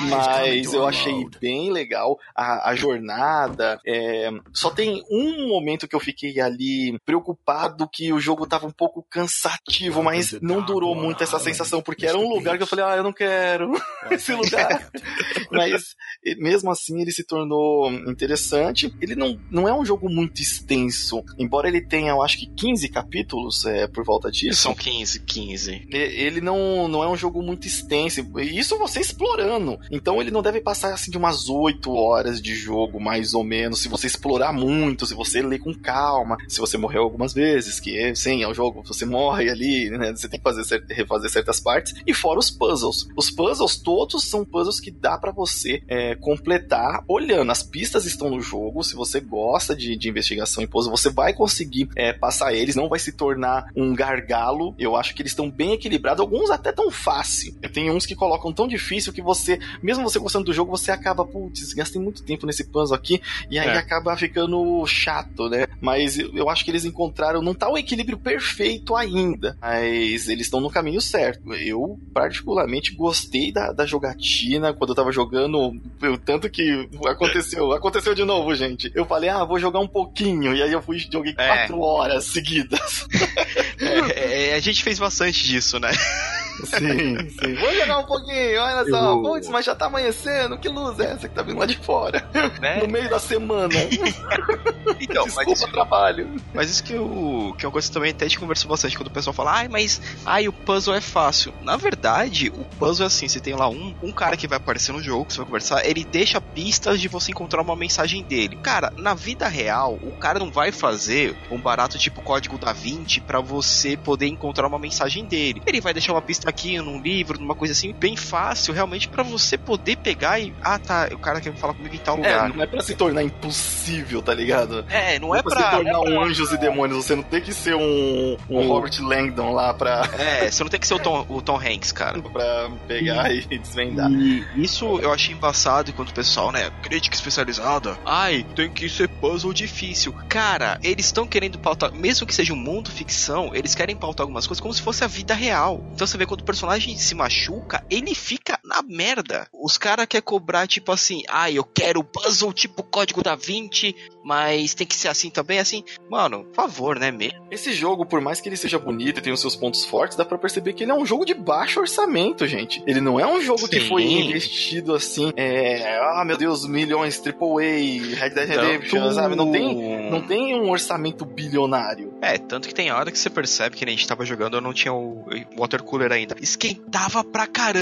Mas 0.10 0.74
eu 0.74 0.86
achei 0.86 1.26
bem 1.40 1.72
legal 1.72 2.18
a, 2.36 2.70
a 2.70 2.76
jornada. 2.76 3.80
É, 3.86 4.30
só 4.54 4.70
tem 4.70 5.04
um 5.10 5.48
momento 5.48 5.88
que 5.88 5.96
eu 5.96 6.00
fiquei 6.00 6.40
ali 6.40 6.98
preocupado 7.06 7.90
que 7.92 8.14
o 8.14 8.20
jogo 8.20 8.46
tava 8.46 8.68
um 8.68 8.72
pouco 8.72 9.06
cansativo, 9.10 10.04
mas 10.04 10.40
não 10.42 10.64
durou 10.64 10.96
muito 10.96 11.24
essa 11.24 11.40
sensação, 11.40 11.82
porque 11.82 12.06
era 12.06 12.18
um 12.18 12.30
lugar 12.30 12.58
que 12.58 12.64
eu 12.64 12.68
falei, 12.68 12.86
ah, 12.86 12.98
eu 12.98 13.04
não 13.04 13.14
quero 13.14 13.72
esse 14.12 14.34
lugar. 14.34 14.90
mas 15.52 15.96
mesmo 16.38 16.72
assim 16.72 17.02
ele 17.02 17.12
se 17.12 17.24
tornou 17.24 17.92
interessante. 17.92 18.94
Ele 19.02 19.16
não, 19.16 19.40
não 19.50 19.68
é 19.68 19.74
um 19.74 19.86
jogo 19.86 20.10
muito 20.10 20.42
extenso, 20.42 21.24
embora 21.38 21.68
ele 21.68 21.82
tenha, 21.82 22.12
eu 22.12 22.22
acho 22.22 22.38
que 22.38 22.48
15 22.48 22.90
capítulos 22.90 23.66
é, 23.66 23.88
por 23.88 24.04
volta 24.04 24.32
disso. 24.32 24.62
São 24.62 24.76
15, 24.76 25.22
15. 25.22 25.88
Ele 25.90 26.42
não, 26.42 26.88
não 26.88 27.04
é 27.04 27.08
um 27.08 27.18
jogo 27.18 27.42
muito 27.42 27.68
extenso, 27.68 28.26
isso 28.40 28.78
você 28.88 29.00
explorando. 29.00 29.80
Então 29.92 30.22
ele 30.22 30.32
não 30.32 30.42
deve 30.42 30.62
passar 30.62 30.94
assim 30.94 31.12
de 31.12 31.18
umas 31.18 31.50
8 31.50 31.92
horas 31.92 32.42
de 32.42 32.56
jogo, 32.56 33.00
mais 33.00 33.34
ou 33.34 33.44
menos, 33.44 33.80
se 33.80 33.90
você 33.90 34.08
explorar 34.08 34.54
muito, 34.54 35.06
se 35.06 35.14
você 35.14 35.42
ler 35.42 35.60
com 35.60 35.74
calma, 35.74 36.38
se 36.48 36.60
você 36.60 36.78
morreu 36.78 37.04
algumas 37.04 37.34
vezes, 37.34 37.80
que 37.80 38.16
sim, 38.16 38.44
é 38.44 38.48
um 38.48 38.54
jogo, 38.54 38.84
você 38.86 39.06
morre 39.06 39.50
ali, 39.50 39.90
né, 39.90 40.14
você 40.16 40.28
tem 40.30 40.40
que 40.40 40.44
fazer, 40.44 40.84
refazer 40.90 41.30
certas 41.30 41.60
partes, 41.60 41.96
e 42.06 42.14
fora 42.14 42.40
os 42.40 42.50
puzzles. 42.50 43.08
Os 43.16 43.32
puzzles 43.32 43.78
todos 43.78 44.24
são 44.24 44.46
puzzles 44.46 44.80
que 44.80 44.92
dá 44.92 45.18
para 45.18 45.32
você 45.32 45.82
é, 45.88 46.16
completar 46.16 47.04
olhando. 47.08 47.52
As 47.52 47.64
pistas 47.64 48.06
estão 48.06 48.30
no 48.30 48.42
jogo, 48.42 48.84
se 48.84 48.96
você 48.96 49.20
gosta 49.20 49.76
de, 49.76 49.96
de 49.96 50.10
investigação 50.10 50.64
em 50.64 50.68
puzzle, 50.68 50.96
você 50.96 51.10
vai 51.10 51.34
conseguir 51.34 51.90
é, 51.96 52.14
passar 52.14 52.54
eles, 52.54 52.76
não 52.76 52.90
vai 52.90 53.00
se 53.00 53.12
tornar 53.12 53.66
um 53.76 53.94
gargalo. 53.94 54.76
Eu 54.78 54.96
acho 54.96 55.14
que 55.14 55.22
eles 55.22 55.32
estão 55.32 55.50
bem 55.50 55.74
equilibrados, 55.74 56.22
alguns 56.22 56.50
até 56.50 56.72
tão 56.72 56.92
fácil. 56.92 57.56
Tem 57.74 57.92
uns 57.92 58.06
que 58.06 58.16
colocam 58.16 58.54
tão 58.54 58.68
difícil 58.76 59.14
que 59.14 59.22
você, 59.22 59.60
mesmo 59.82 60.04
você 60.04 60.20
gostando 60.20 60.46
do 60.46 60.54
jogo, 60.54 60.72
você 60.72 60.92
acaba, 60.92 61.26
putz, 61.26 61.74
gastei 61.74 62.02
muito 62.02 62.24
tempo 62.24 62.46
nesse 62.46 62.64
puzzle 62.66 62.96
aqui, 62.96 63.22
e 63.50 63.58
aí 63.58 63.70
é. 63.70 63.78
acaba 63.78 64.16
ficando 64.18 64.86
chato, 64.86 65.50
né? 65.50 65.68
Mas 65.82 66.18
eu 66.18 66.50
acho 66.50 66.64
que 66.64 66.72
eles 66.72 66.86
encontraram, 66.86 67.42
não 67.42 67.54
tá 67.54 67.70
o 67.70 67.78
equilíbrio 67.78 68.18
perfeito 68.18 68.96
ainda, 68.96 69.58
mas 69.62 70.28
eles 70.28 70.48
estão 70.48 70.60
no 70.60 70.70
caminho 70.70 71.02
certo. 71.02 71.54
Eu, 71.54 72.00
particularmente, 72.14 72.94
gostei 72.94 73.52
da, 73.52 73.72
da 73.72 73.86
jogatina 73.86 74.74
quando 74.74 74.92
eu 74.92 74.96
tava 74.96 75.12
jogando, 75.12 75.80
eu, 76.02 76.18
tanto 76.18 76.50
que 76.50 76.88
aconteceu, 77.06 77.72
aconteceu 77.72 78.14
de 78.14 78.24
novo, 78.24 78.54
gente. 78.56 78.92
Eu 78.94 79.06
falei, 79.06 79.30
ah, 79.30 79.44
vou 79.44 79.60
jogar 79.60 79.80
um 79.80 79.88
pouquinho, 79.88 80.56
e 80.56 80.62
aí 80.62 80.72
eu 80.72 80.82
fui 80.82 81.00
joguei 81.00 81.34
é. 81.38 81.48
quatro 81.48 81.80
horas 81.80 82.26
seguidas. 82.26 83.08
É, 83.78 84.52
é, 84.52 84.56
a 84.56 84.60
gente 84.60 84.84
fez 84.84 84.98
bastante 84.98 85.44
disso, 85.44 85.80
né? 85.80 85.90
Sim, 86.64 87.30
sim. 87.30 87.56
Vou 87.56 87.74
jogar 87.74 88.00
um 88.00 88.06
pouquinho, 88.06 88.62
olha 88.62 88.90
só. 88.90 89.12
Eu... 89.12 89.22
Putz, 89.22 89.50
mas 89.50 89.66
já 89.66 89.76
tá 89.76 89.86
amanhecendo. 89.88 90.58
Que 90.58 90.70
luz 90.70 91.00
é 91.00 91.12
essa 91.12 91.28
que 91.28 91.36
tá 91.36 91.42
vindo 91.42 91.60
lá 91.60 91.66
de 91.66 91.78
fora? 91.78 92.28
Né? 92.60 92.82
No 92.82 92.88
meio 92.88 93.10
da 93.10 93.20
semana. 93.20 93.74
então, 95.00 95.26
Desculpa 95.26 95.50
mas 95.50 95.60
isso, 95.62 95.72
trabalho. 95.72 96.36
Mas 96.54 96.70
isso 96.70 96.84
que, 96.84 96.94
eu, 96.94 97.56
que 97.58 97.66
é 97.66 97.68
uma 97.68 97.72
coisa 97.72 97.88
que 97.88 97.94
também 97.94 98.12
até 98.12 98.28
te 98.28 98.40
conversou 98.40 98.70
bastante 98.70 98.98
quando 98.98 99.08
o 99.08 99.12
pessoal 99.12 99.34
fala, 99.34 99.54
ai, 99.54 99.68
mas 99.68 100.02
ai, 100.26 100.48
o 100.48 100.54
puzzle 100.54 100.96
é 100.96 101.02
fácil. 101.02 101.54
Na 101.62 101.78
verdade, 101.78 102.50
o 102.50 102.64
puzzle 102.78 103.04
é 103.04 103.08
assim: 103.08 103.28
você 103.28 103.40
tem 103.40 103.54
lá 103.54 103.68
um, 103.68 103.94
um 104.02 104.12
cara 104.12 104.38
que 104.38 104.48
vai 104.48 104.58
aparecer 104.58 104.92
no 104.92 105.02
jogo, 105.02 105.26
que 105.26 105.34
você 105.34 105.40
vai 105.40 105.46
conversar, 105.48 105.86
ele 105.86 106.04
deixa 106.04 106.40
pistas 106.40 107.00
de 107.00 107.08
você 107.08 107.32
encontrar 107.32 107.62
uma 107.62 107.76
mensagem 107.76 108.24
dele. 108.24 108.58
Cara, 108.62 108.94
na 108.98 109.14
vida 109.14 109.48
real, 109.48 110.00
o 110.02 110.12
cara 110.12 110.40
não 110.40 110.52
vai 110.52 110.72
fazer 110.72 111.36
um 111.52 111.60
barato 111.60 111.98
tipo 111.98 112.22
código 112.22 112.58
da 112.58 112.74
20 112.74 113.22
para 113.22 113.40
você 113.40 113.98
poder 113.98 114.28
encontrar 114.28 114.68
uma 114.68 114.80
mensagem 114.80 115.26
dele. 115.26 115.62
Ele 115.66 115.82
vai 115.82 115.94
deixar 115.94 116.14
uma 116.14 116.22
pista 116.22 116.45
aqui 116.50 116.78
num 116.78 117.02
livro, 117.02 117.40
numa 117.40 117.56
coisa 117.56 117.72
assim, 117.72 117.94
bem 117.94 118.16
fácil, 118.16 118.74
realmente, 118.74 119.08
para 119.08 119.24
você 119.24 119.58
poder 119.58 119.98
pegar 119.98 120.40
e. 120.40 120.54
Ah, 120.62 120.80
tá, 120.80 121.10
o 121.12 121.18
cara 121.18 121.42
quer 121.42 121.54
falar 121.56 121.74
comigo 121.74 121.96
em 121.96 122.00
tal 122.00 122.16
é, 122.16 122.18
lugar. 122.18 122.50
É, 122.50 122.54
não 122.54 122.64
é 122.64 122.68
pra 122.68 122.82
se 122.82 122.96
tornar 122.96 123.24
impossível, 123.24 124.22
tá 124.22 124.34
ligado? 124.34 124.86
É, 124.90 125.20
não, 125.20 125.30
não 125.30 125.36
é, 125.36 125.40
é 125.40 125.44
pra. 125.44 125.56
se 125.56 125.72
tornar 125.72 125.92
é 125.92 125.98
um 125.98 126.22
anjos 126.22 126.52
e 126.52 126.58
demônios, 126.58 127.06
você 127.06 127.16
não 127.16 127.24
tem 127.24 127.42
que 127.42 127.54
ser 127.54 127.76
um, 127.76 128.38
um 128.50 128.68
Robert 128.68 128.94
Langdon 129.00 129.52
lá 129.52 129.74
pra. 129.74 130.08
É, 130.18 130.50
você 130.50 130.64
não 130.64 130.70
tem 130.70 130.80
que 130.80 130.88
ser 130.88 130.96
o 130.96 131.00
Tom, 131.00 131.26
o 131.30 131.42
Tom 131.42 131.58
Hanks, 131.60 131.92
cara. 131.92 132.22
pra 132.36 132.70
pegar 132.88 133.32
e, 133.32 133.46
e 133.50 133.58
desvendar. 133.58 134.12
E 134.12 134.46
isso 134.56 135.00
eu 135.00 135.12
achei 135.12 135.34
embaçado 135.34 135.90
enquanto 135.90 136.10
o 136.10 136.14
pessoal, 136.14 136.52
né? 136.52 136.72
Crítica 136.82 137.16
especializada. 137.16 137.98
Ai, 138.06 138.46
tem 138.56 138.70
que 138.70 138.88
ser 138.90 139.08
puzzle 139.08 139.54
difícil. 139.54 140.14
Cara, 140.28 140.80
eles 140.84 141.06
estão 141.06 141.28
querendo 141.28 141.58
pautar, 141.58 141.92
mesmo 141.94 142.26
que 142.28 142.34
seja 142.34 142.54
um 142.54 142.58
mundo 142.58 142.92
ficção, 142.92 143.52
eles 143.54 143.76
querem 143.76 143.96
pautar 143.96 144.24
algumas 144.24 144.48
coisas 144.48 144.62
como 144.62 144.74
se 144.74 144.82
fosse 144.82 145.04
a 145.04 145.08
vida 145.08 145.34
real. 145.34 145.84
Então 145.94 146.06
você 146.06 146.18
vê 146.18 146.26
quando 146.26 146.35
o 146.42 146.46
personagem 146.46 146.98
se 146.98 147.16
machuca, 147.16 147.85
ele 147.90 148.16
fica 148.16 148.60
na 148.64 148.82
merda. 148.82 149.48
Os 149.54 149.78
caras 149.78 150.06
querem 150.08 150.24
cobrar, 150.24 150.68
tipo 150.68 150.92
assim, 150.92 151.24
ah, 151.30 151.52
eu 151.52 151.64
quero 151.64 152.04
puzzle 152.04 152.54
tipo 152.54 152.84
código 152.84 153.22
da 153.22 153.36
20, 153.36 153.96
mas 154.24 154.74
tem 154.74 154.88
que 154.88 154.96
ser 154.96 155.08
assim 155.08 155.30
também, 155.30 155.60
assim. 155.60 155.84
Mano, 156.10 156.46
por 156.46 156.56
favor, 156.56 157.00
né, 157.00 157.12
mesmo? 157.12 157.46
Esse 157.52 157.74
jogo, 157.74 158.06
por 158.06 158.22
mais 158.22 158.42
que 158.42 158.50
ele 158.50 158.58
seja 158.58 158.80
bonito 158.80 159.20
e 159.20 159.22
tenha 159.22 159.34
os 159.34 159.42
seus 159.42 159.56
pontos 159.56 159.86
fortes, 159.86 160.18
dá 160.18 160.26
pra 160.26 160.38
perceber 160.38 160.74
que 160.74 160.84
ele 160.84 160.92
é 160.92 160.96
um 160.96 161.06
jogo 161.06 161.26
de 161.26 161.34
baixo 161.34 161.80
orçamento, 161.80 162.48
gente. 162.48 162.84
Ele 162.88 163.02
não 163.02 163.20
é 163.20 163.26
um 163.26 163.42
jogo 163.42 163.62
Sim. 163.62 163.68
que 163.68 163.80
foi 163.82 164.04
investido 164.04 164.96
assim, 164.96 165.32
é, 165.36 166.00
ah, 166.00 166.24
meu 166.26 166.38
Deus, 166.38 166.66
milhões, 166.68 167.22
AAA, 167.24 168.16
Red 168.16 168.30
Dead 168.32 168.50
Redemption, 168.50 169.14
sabe? 169.14 169.36
Não 169.36 169.52
tem, 169.52 170.10
não 170.10 170.22
tem 170.22 170.56
um 170.56 170.70
orçamento 170.70 171.26
bilionário. 171.26 172.14
É, 172.22 172.38
tanto 172.38 172.68
que 172.68 172.74
tem 172.74 172.92
hora 172.92 173.12
que 173.12 173.20
você 173.20 173.30
percebe 173.30 173.76
que 173.76 173.86
a 173.86 173.88
gente 173.88 174.08
tava 174.08 174.26
jogando, 174.26 174.58
eu 174.58 174.62
não 174.62 174.74
tinha 174.74 174.94
o 174.94 175.26
water 175.56 175.84
cooler 175.84 176.12
ainda. 176.12 176.36
Esquentava 176.42 177.24
pra 177.24 177.46
caramba! 177.46 177.75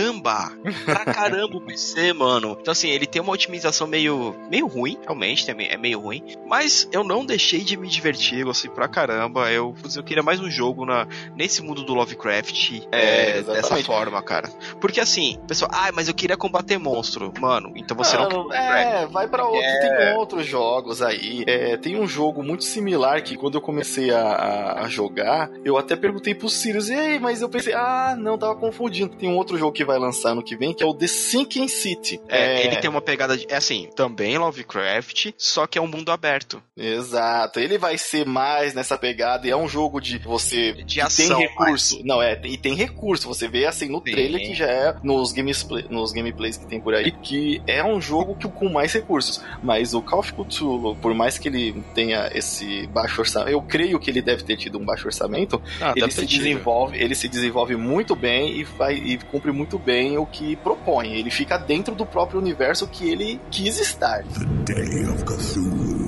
Pra 0.85 1.05
caramba 1.05 1.57
o 1.57 1.61
PC, 1.61 2.13
mano. 2.13 2.57
Então, 2.59 2.71
assim, 2.71 2.89
ele 2.89 3.05
tem 3.05 3.21
uma 3.21 3.31
otimização 3.31 3.87
meio, 3.87 4.35
meio 4.49 4.67
ruim, 4.67 4.97
realmente, 5.01 5.49
é 5.49 5.77
meio 5.77 5.99
ruim. 5.99 6.23
Mas 6.47 6.87
eu 6.91 7.03
não 7.03 7.25
deixei 7.25 7.61
de 7.61 7.77
me 7.77 7.87
divertir, 7.87 8.43
gostei 8.43 8.69
pra 8.69 8.87
caramba. 8.87 9.51
Eu, 9.51 9.75
eu 9.95 10.03
queria 10.03 10.23
mais 10.23 10.39
um 10.39 10.49
jogo 10.49 10.85
na, 10.85 11.07
nesse 11.35 11.61
mundo 11.61 11.83
do 11.83 11.93
Lovecraft 11.93 12.83
é, 12.91 13.39
é 13.39 13.41
dessa 13.41 13.77
forma, 13.83 14.21
cara. 14.21 14.49
Porque 14.79 14.99
assim, 14.99 15.39
pessoal, 15.47 15.71
ah, 15.73 15.91
mas 15.93 16.07
eu 16.07 16.13
queria 16.13 16.37
combater 16.37 16.77
monstro. 16.77 17.33
Mano, 17.39 17.73
então 17.75 17.95
você 17.95 18.17
Mano, 18.17 18.45
não. 18.49 18.53
É, 18.53 19.05
vai 19.07 19.27
pra 19.27 19.45
outro. 19.45 19.61
É... 19.61 19.79
Tem 19.79 20.17
outros 20.17 20.45
jogos 20.45 21.01
aí. 21.01 21.43
É, 21.47 21.77
tem 21.77 21.99
um 21.99 22.07
jogo 22.07 22.43
muito 22.43 22.63
similar 22.63 23.21
que 23.23 23.35
quando 23.35 23.55
eu 23.55 23.61
comecei 23.61 24.11
a, 24.11 24.83
a 24.83 24.87
jogar, 24.87 25.49
eu 25.63 25.77
até 25.77 25.95
perguntei 25.95 26.33
pro 26.33 26.49
Sirius, 26.49 26.89
ei, 26.89 27.19
mas 27.19 27.41
eu 27.41 27.49
pensei, 27.49 27.73
ah, 27.73 28.15
não, 28.17 28.37
tava 28.37 28.55
confundindo. 28.55 29.15
Tem 29.15 29.29
um 29.29 29.37
outro 29.37 29.57
jogo 29.57 29.71
que 29.71 29.82
vai 29.83 29.99
lançar 29.99 30.33
no 30.33 30.43
que 30.43 30.55
vem, 30.55 30.73
que 30.73 30.83
é 30.83 30.85
o 30.85 30.93
The 30.93 31.07
Sinking 31.07 31.67
City. 31.67 32.19
É, 32.27 32.61
é... 32.61 32.65
ele 32.65 32.77
tem 32.77 32.89
uma 32.89 33.01
pegada 33.01 33.37
de. 33.37 33.45
É 33.49 33.55
assim, 33.55 33.89
também 33.95 34.37
Lovecraft, 34.37 35.31
só 35.37 35.67
que 35.67 35.77
é 35.77 35.81
um 35.81 35.87
mundo 35.87 36.11
aberto. 36.11 36.61
Exato. 36.75 37.59
Ele 37.59 37.77
vai 37.77 37.97
ser 37.97 38.25
mais 38.25 38.73
nessa 38.73 38.97
pegada 38.97 39.47
e 39.47 39.51
é 39.51 39.57
um 39.57 39.67
jogo 39.67 39.99
de 39.99 40.17
você 40.17 40.73
de 40.83 41.01
ação, 41.01 41.37
tem 41.37 41.47
recurso. 41.47 41.95
Mas... 41.97 42.05
Não, 42.05 42.21
é, 42.21 42.39
e 42.43 42.57
tem 42.57 42.75
recurso. 42.75 43.27
Você 43.27 43.47
vê 43.47 43.65
assim 43.65 43.89
no 43.89 44.01
trailer 44.01 44.41
que 44.41 44.55
já 44.55 44.65
é 44.65 44.95
nos 45.03 45.31
gameplay, 45.31 45.85
nos 45.89 46.11
gameplays 46.11 46.57
que 46.57 46.65
tem 46.65 46.79
por 46.79 46.93
aí, 46.93 47.11
que 47.11 47.61
é 47.67 47.83
um 47.83 47.99
jogo 47.99 48.35
que 48.35 48.47
com 48.53 48.69
mais 48.69 48.93
recursos. 48.93 49.41
Mas 49.61 49.93
o 49.93 50.01
Call 50.01 50.19
of 50.19 50.33
Cthulhu, 50.33 50.95
por 50.95 51.13
mais 51.13 51.37
que 51.37 51.47
ele 51.47 51.83
tenha 51.93 52.29
esse 52.33 52.87
baixo 52.87 53.21
orçamento, 53.21 53.51
eu 53.51 53.61
creio 53.61 53.99
que 53.99 54.09
ele 54.09 54.21
deve 54.21 54.43
ter 54.43 54.55
tido 54.55 54.77
um 54.77 54.85
baixo 54.85 55.07
orçamento, 55.07 55.61
ah, 55.81 55.93
ele 55.95 56.11
se 56.11 56.25
desenvolve, 56.25 56.97
ele 56.97 57.15
se 57.15 57.27
desenvolve 57.27 57.75
muito 57.75 58.15
bem 58.15 58.59
e, 58.59 58.63
vai, 58.63 58.95
e 58.95 59.17
cumpre 59.17 59.51
muito 59.51 59.72
bem 59.77 60.17
o 60.17 60.25
que 60.25 60.55
propõe. 60.57 61.13
Ele 61.13 61.29
fica 61.29 61.57
dentro 61.57 61.93
do 61.95 62.05
próprio 62.05 62.39
universo 62.39 62.87
que 62.87 63.09
ele 63.09 63.39
quis 63.51 63.79
estar. 63.79 64.23
The 64.23 64.73
Day 64.73 65.05
of 65.07 65.23
Cthulhu. 65.23 66.03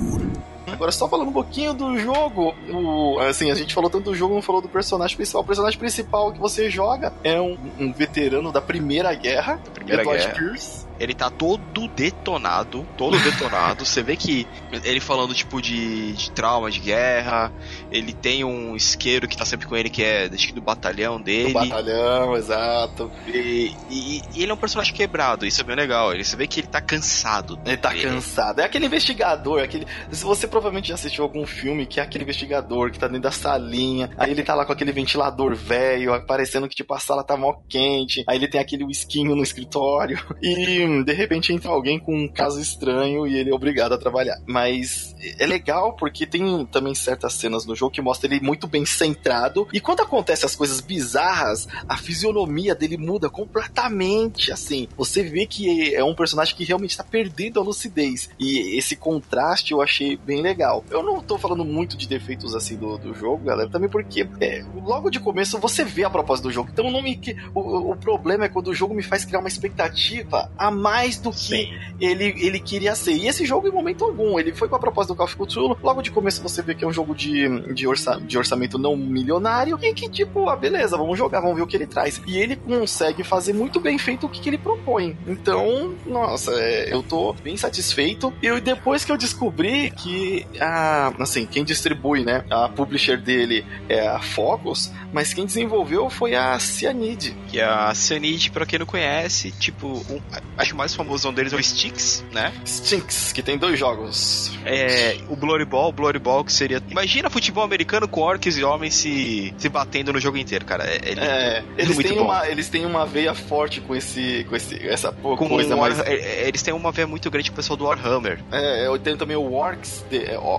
Agora, 0.66 0.92
só 0.92 1.08
falando 1.08 1.28
um 1.28 1.32
pouquinho 1.32 1.72
do 1.72 1.98
jogo, 1.98 2.54
o, 2.70 3.18
assim, 3.20 3.50
a 3.50 3.54
gente 3.54 3.72
falou 3.72 3.88
tanto 3.88 4.10
do 4.10 4.14
jogo, 4.14 4.34
não 4.34 4.42
falou 4.42 4.60
do 4.60 4.68
personagem 4.68 5.16
principal. 5.16 5.42
O 5.42 5.44
personagem 5.44 5.78
principal 5.78 6.32
que 6.32 6.38
você 6.38 6.68
joga 6.68 7.12
é 7.24 7.40
um, 7.40 7.56
um 7.78 7.92
veterano 7.92 8.52
da 8.52 8.60
Primeira 8.60 9.14
Guerra, 9.14 9.60
da 9.64 9.70
Primeira 9.70 10.04
Guerra. 10.04 10.34
Pierce 10.34 10.85
ele 10.98 11.14
tá 11.14 11.30
todo 11.30 11.88
detonado, 11.88 12.86
todo 12.96 13.18
detonado. 13.18 13.84
Você 13.84 14.02
vê 14.02 14.16
que 14.16 14.46
ele 14.84 15.00
falando, 15.00 15.34
tipo, 15.34 15.60
de, 15.60 16.12
de 16.12 16.30
trauma, 16.30 16.70
de 16.70 16.80
guerra. 16.80 17.52
Ele 17.90 18.12
tem 18.12 18.44
um 18.44 18.74
isqueiro 18.74 19.28
que 19.28 19.36
tá 19.36 19.44
sempre 19.44 19.66
com 19.66 19.76
ele, 19.76 19.90
que 19.90 20.02
é 20.02 20.28
acho 20.32 20.48
que 20.48 20.52
do 20.52 20.60
batalhão 20.60 21.20
dele. 21.20 21.52
Do 21.52 21.54
batalhão, 21.54 22.36
exato. 22.36 23.10
E, 23.26 23.74
e, 23.90 24.22
e, 24.34 24.42
ele 24.42 24.50
é 24.50 24.54
um 24.54 24.58
personagem 24.58 24.94
quebrado, 24.94 25.46
isso 25.46 25.60
é 25.60 25.64
bem 25.64 25.76
legal. 25.76 26.12
Ele, 26.12 26.24
você 26.24 26.36
vê 26.36 26.46
que 26.46 26.60
ele 26.60 26.66
tá 26.66 26.80
cansado. 26.80 27.58
Ele 27.64 27.76
tá 27.76 27.94
cansado. 27.94 28.60
É 28.60 28.64
aquele 28.64 28.86
investigador, 28.86 29.62
aquele. 29.62 29.86
Se 30.10 30.24
você 30.24 30.46
provavelmente 30.46 30.88
já 30.88 30.94
assistiu 30.94 31.24
algum 31.24 31.46
filme 31.46 31.86
que 31.86 32.00
é 32.00 32.02
aquele 32.02 32.24
investigador 32.24 32.90
que 32.90 32.98
tá 32.98 33.06
dentro 33.06 33.22
da 33.22 33.30
salinha, 33.30 34.10
aí 34.16 34.30
ele 34.30 34.42
tá 34.42 34.54
lá 34.54 34.64
com 34.64 34.72
aquele 34.72 34.92
ventilador 34.92 35.54
velho, 35.54 36.24
parecendo 36.26 36.68
que, 36.68 36.74
tipo, 36.74 36.94
a 36.94 36.98
sala 36.98 37.22
tá 37.22 37.36
mó 37.36 37.54
quente. 37.68 38.24
Aí 38.26 38.36
ele 38.36 38.48
tem 38.48 38.60
aquele 38.60 38.84
whiskinho 38.84 39.34
no 39.34 39.42
escritório. 39.42 40.18
E 40.46 40.85
de 41.04 41.12
repente 41.12 41.52
entra 41.52 41.70
alguém 41.70 41.98
com 41.98 42.16
um 42.16 42.28
caso 42.28 42.60
estranho 42.60 43.26
e 43.26 43.36
ele 43.36 43.50
é 43.50 43.54
obrigado 43.54 43.92
a 43.92 43.98
trabalhar. 43.98 44.40
Mas 44.46 45.14
é 45.38 45.46
legal 45.46 45.94
porque 45.94 46.26
tem 46.26 46.64
também 46.66 46.94
certas 46.94 47.34
cenas 47.34 47.64
no 47.66 47.74
jogo 47.74 47.92
que 47.92 48.02
mostra 48.02 48.32
ele 48.32 48.44
muito 48.44 48.66
bem 48.66 48.84
centrado. 48.84 49.68
E 49.72 49.80
quando 49.80 50.00
acontecem 50.00 50.46
as 50.46 50.56
coisas 50.56 50.80
bizarras, 50.80 51.66
a 51.88 51.96
fisionomia 51.96 52.74
dele 52.74 52.96
muda 52.96 53.28
completamente. 53.28 54.52
Assim, 54.52 54.88
você 54.96 55.22
vê 55.22 55.46
que 55.46 55.94
é 55.94 56.04
um 56.04 56.14
personagem 56.14 56.54
que 56.56 56.64
realmente 56.64 56.90
está 56.90 57.04
perdendo 57.04 57.60
a 57.60 57.62
lucidez. 57.62 58.30
E 58.38 58.76
esse 58.78 58.96
contraste 58.96 59.72
eu 59.72 59.82
achei 59.82 60.16
bem 60.16 60.42
legal. 60.42 60.84
Eu 60.90 61.02
não 61.02 61.20
tô 61.20 61.38
falando 61.38 61.64
muito 61.64 61.96
de 61.96 62.08
defeitos 62.08 62.54
assim 62.54 62.76
do, 62.76 62.98
do 62.98 63.14
jogo, 63.14 63.44
galera, 63.44 63.68
também 63.68 63.88
porque 63.88 64.28
é, 64.40 64.64
logo 64.84 65.10
de 65.10 65.20
começo 65.20 65.58
você 65.58 65.84
vê 65.84 66.04
a 66.04 66.10
proposta 66.10 66.42
do 66.42 66.52
jogo. 66.52 66.70
Então 66.72 66.90
não 66.90 67.02
me. 67.02 67.20
O, 67.54 67.92
o 67.92 67.96
problema 67.96 68.44
é 68.44 68.48
quando 68.48 68.68
o 68.68 68.74
jogo 68.74 68.94
me 68.94 69.02
faz 69.02 69.24
criar 69.24 69.40
uma 69.40 69.48
expectativa 69.48 70.50
a 70.56 70.70
mais 70.76 71.18
do 71.18 71.32
que 71.32 71.72
ele, 72.00 72.34
ele 72.38 72.60
queria 72.60 72.94
ser. 72.94 73.12
E 73.12 73.26
esse 73.26 73.44
jogo, 73.44 73.68
em 73.68 73.72
momento 73.72 74.04
algum, 74.04 74.38
ele 74.38 74.52
foi 74.52 74.68
com 74.68 74.76
a 74.76 74.78
proposta 74.78 75.12
do 75.12 75.16
Call 75.16 75.26
of 75.26 75.36
Cthulhu. 75.36 75.78
Logo 75.82 76.02
de 76.02 76.10
começo 76.10 76.42
você 76.42 76.62
vê 76.62 76.74
que 76.74 76.84
é 76.84 76.88
um 76.88 76.92
jogo 76.92 77.14
de, 77.14 77.72
de, 77.72 77.86
orça, 77.86 78.20
de 78.20 78.36
orçamento 78.36 78.78
não 78.78 78.96
milionário 78.96 79.78
e 79.82 79.94
que, 79.94 80.08
tipo, 80.08 80.48
ah, 80.48 80.56
beleza, 80.56 80.96
vamos 80.96 81.16
jogar, 81.16 81.40
vamos 81.40 81.56
ver 81.56 81.62
o 81.62 81.66
que 81.66 81.76
ele 81.76 81.86
traz. 81.86 82.20
E 82.26 82.38
ele 82.38 82.56
consegue 82.56 83.24
fazer 83.24 83.52
muito 83.52 83.80
bem 83.80 83.98
feito 83.98 84.26
o 84.26 84.28
que, 84.28 84.40
que 84.40 84.48
ele 84.48 84.58
propõe. 84.58 85.16
Então, 85.26 85.94
nossa, 86.06 86.52
é, 86.52 86.92
eu 86.92 87.02
tô 87.02 87.32
bem 87.32 87.56
satisfeito. 87.56 88.32
E 88.42 88.60
depois 88.60 89.04
que 89.04 89.12
eu 89.12 89.16
descobri 89.16 89.90
que, 89.90 90.46
a, 90.60 91.12
assim, 91.18 91.46
quem 91.46 91.64
distribui, 91.64 92.24
né, 92.24 92.44
a 92.50 92.68
publisher 92.68 93.16
dele 93.16 93.64
é 93.88 94.06
a 94.06 94.20
Focus, 94.20 94.92
mas 95.12 95.32
quem 95.32 95.46
desenvolveu 95.46 96.10
foi 96.10 96.34
a 96.34 96.58
Cyanide. 96.58 97.36
Que 97.48 97.60
a 97.60 97.94
Cyanide, 97.94 98.50
pra 98.50 98.66
quem 98.66 98.78
não 98.78 98.86
conhece, 98.86 99.50
tipo, 99.52 99.88
um, 99.88 100.20
acho 100.66 100.74
o 100.74 100.76
mais 100.76 100.94
famoso 100.94 101.30
deles 101.32 101.52
é 101.52 101.56
o 101.56 101.62
Stinks, 101.62 102.24
né? 102.32 102.52
Stinks, 102.66 103.32
que 103.32 103.42
tem 103.42 103.56
dois 103.56 103.78
jogos. 103.78 104.52
É, 104.64 105.16
o 105.28 105.36
Bloody 105.36 105.64
Ball, 105.64 105.92
Bloody 105.92 106.18
Ball 106.18 106.44
que 106.44 106.52
seria... 106.52 106.82
Imagina 106.90 107.30
futebol 107.30 107.62
americano 107.62 108.08
com 108.08 108.20
orcs 108.20 108.58
e 108.58 108.64
homens 108.64 108.94
se, 108.94 109.54
se 109.56 109.68
batendo 109.68 110.12
no 110.12 110.20
jogo 110.20 110.36
inteiro, 110.36 110.64
cara. 110.64 110.84
É, 110.84 110.96
é, 110.96 111.12
é 111.18 111.64
eles, 111.78 111.96
têm 111.96 112.18
uma, 112.18 112.48
eles 112.48 112.68
têm 112.68 112.84
uma 112.84 113.06
veia 113.06 113.34
forte 113.34 113.80
com 113.80 113.94
esse, 113.94 114.44
com 114.48 114.56
esse 114.56 114.86
essa 114.88 115.12
com 115.12 115.36
coisa 115.36 115.74
um 115.74 115.80
mais... 115.80 116.00
É, 116.00 116.14
é, 116.14 116.48
eles 116.48 116.62
têm 116.62 116.74
uma 116.74 116.90
veia 116.90 117.06
muito 117.06 117.30
grande 117.30 117.50
com 117.50 117.54
o 117.54 117.56
pessoal 117.56 117.76
do 117.76 117.84
Warhammer. 117.84 118.42
É, 118.50 118.86
eu 118.86 118.98
tenho 118.98 119.16
também 119.16 119.36
o 119.36 119.52
Orcs, 119.52 120.04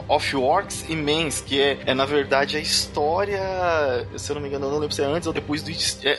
Of 0.07 0.35
Orcs 0.35 0.85
e 0.87 0.95
Mens, 0.95 1.41
que 1.41 1.59
é, 1.59 1.79
é 1.85 1.93
na 1.93 2.05
verdade 2.05 2.55
a 2.55 2.59
história, 2.59 3.39
se 4.15 4.31
eu 4.31 4.35
não 4.35 4.41
me 4.41 4.47
engano, 4.47 4.65
eu 4.65 4.71
não 4.71 4.79
lembro 4.79 4.95
se 4.95 5.01
é 5.01 5.05
antes 5.05 5.27
ou 5.27 5.33
depois 5.33 5.61
do... 5.61 5.71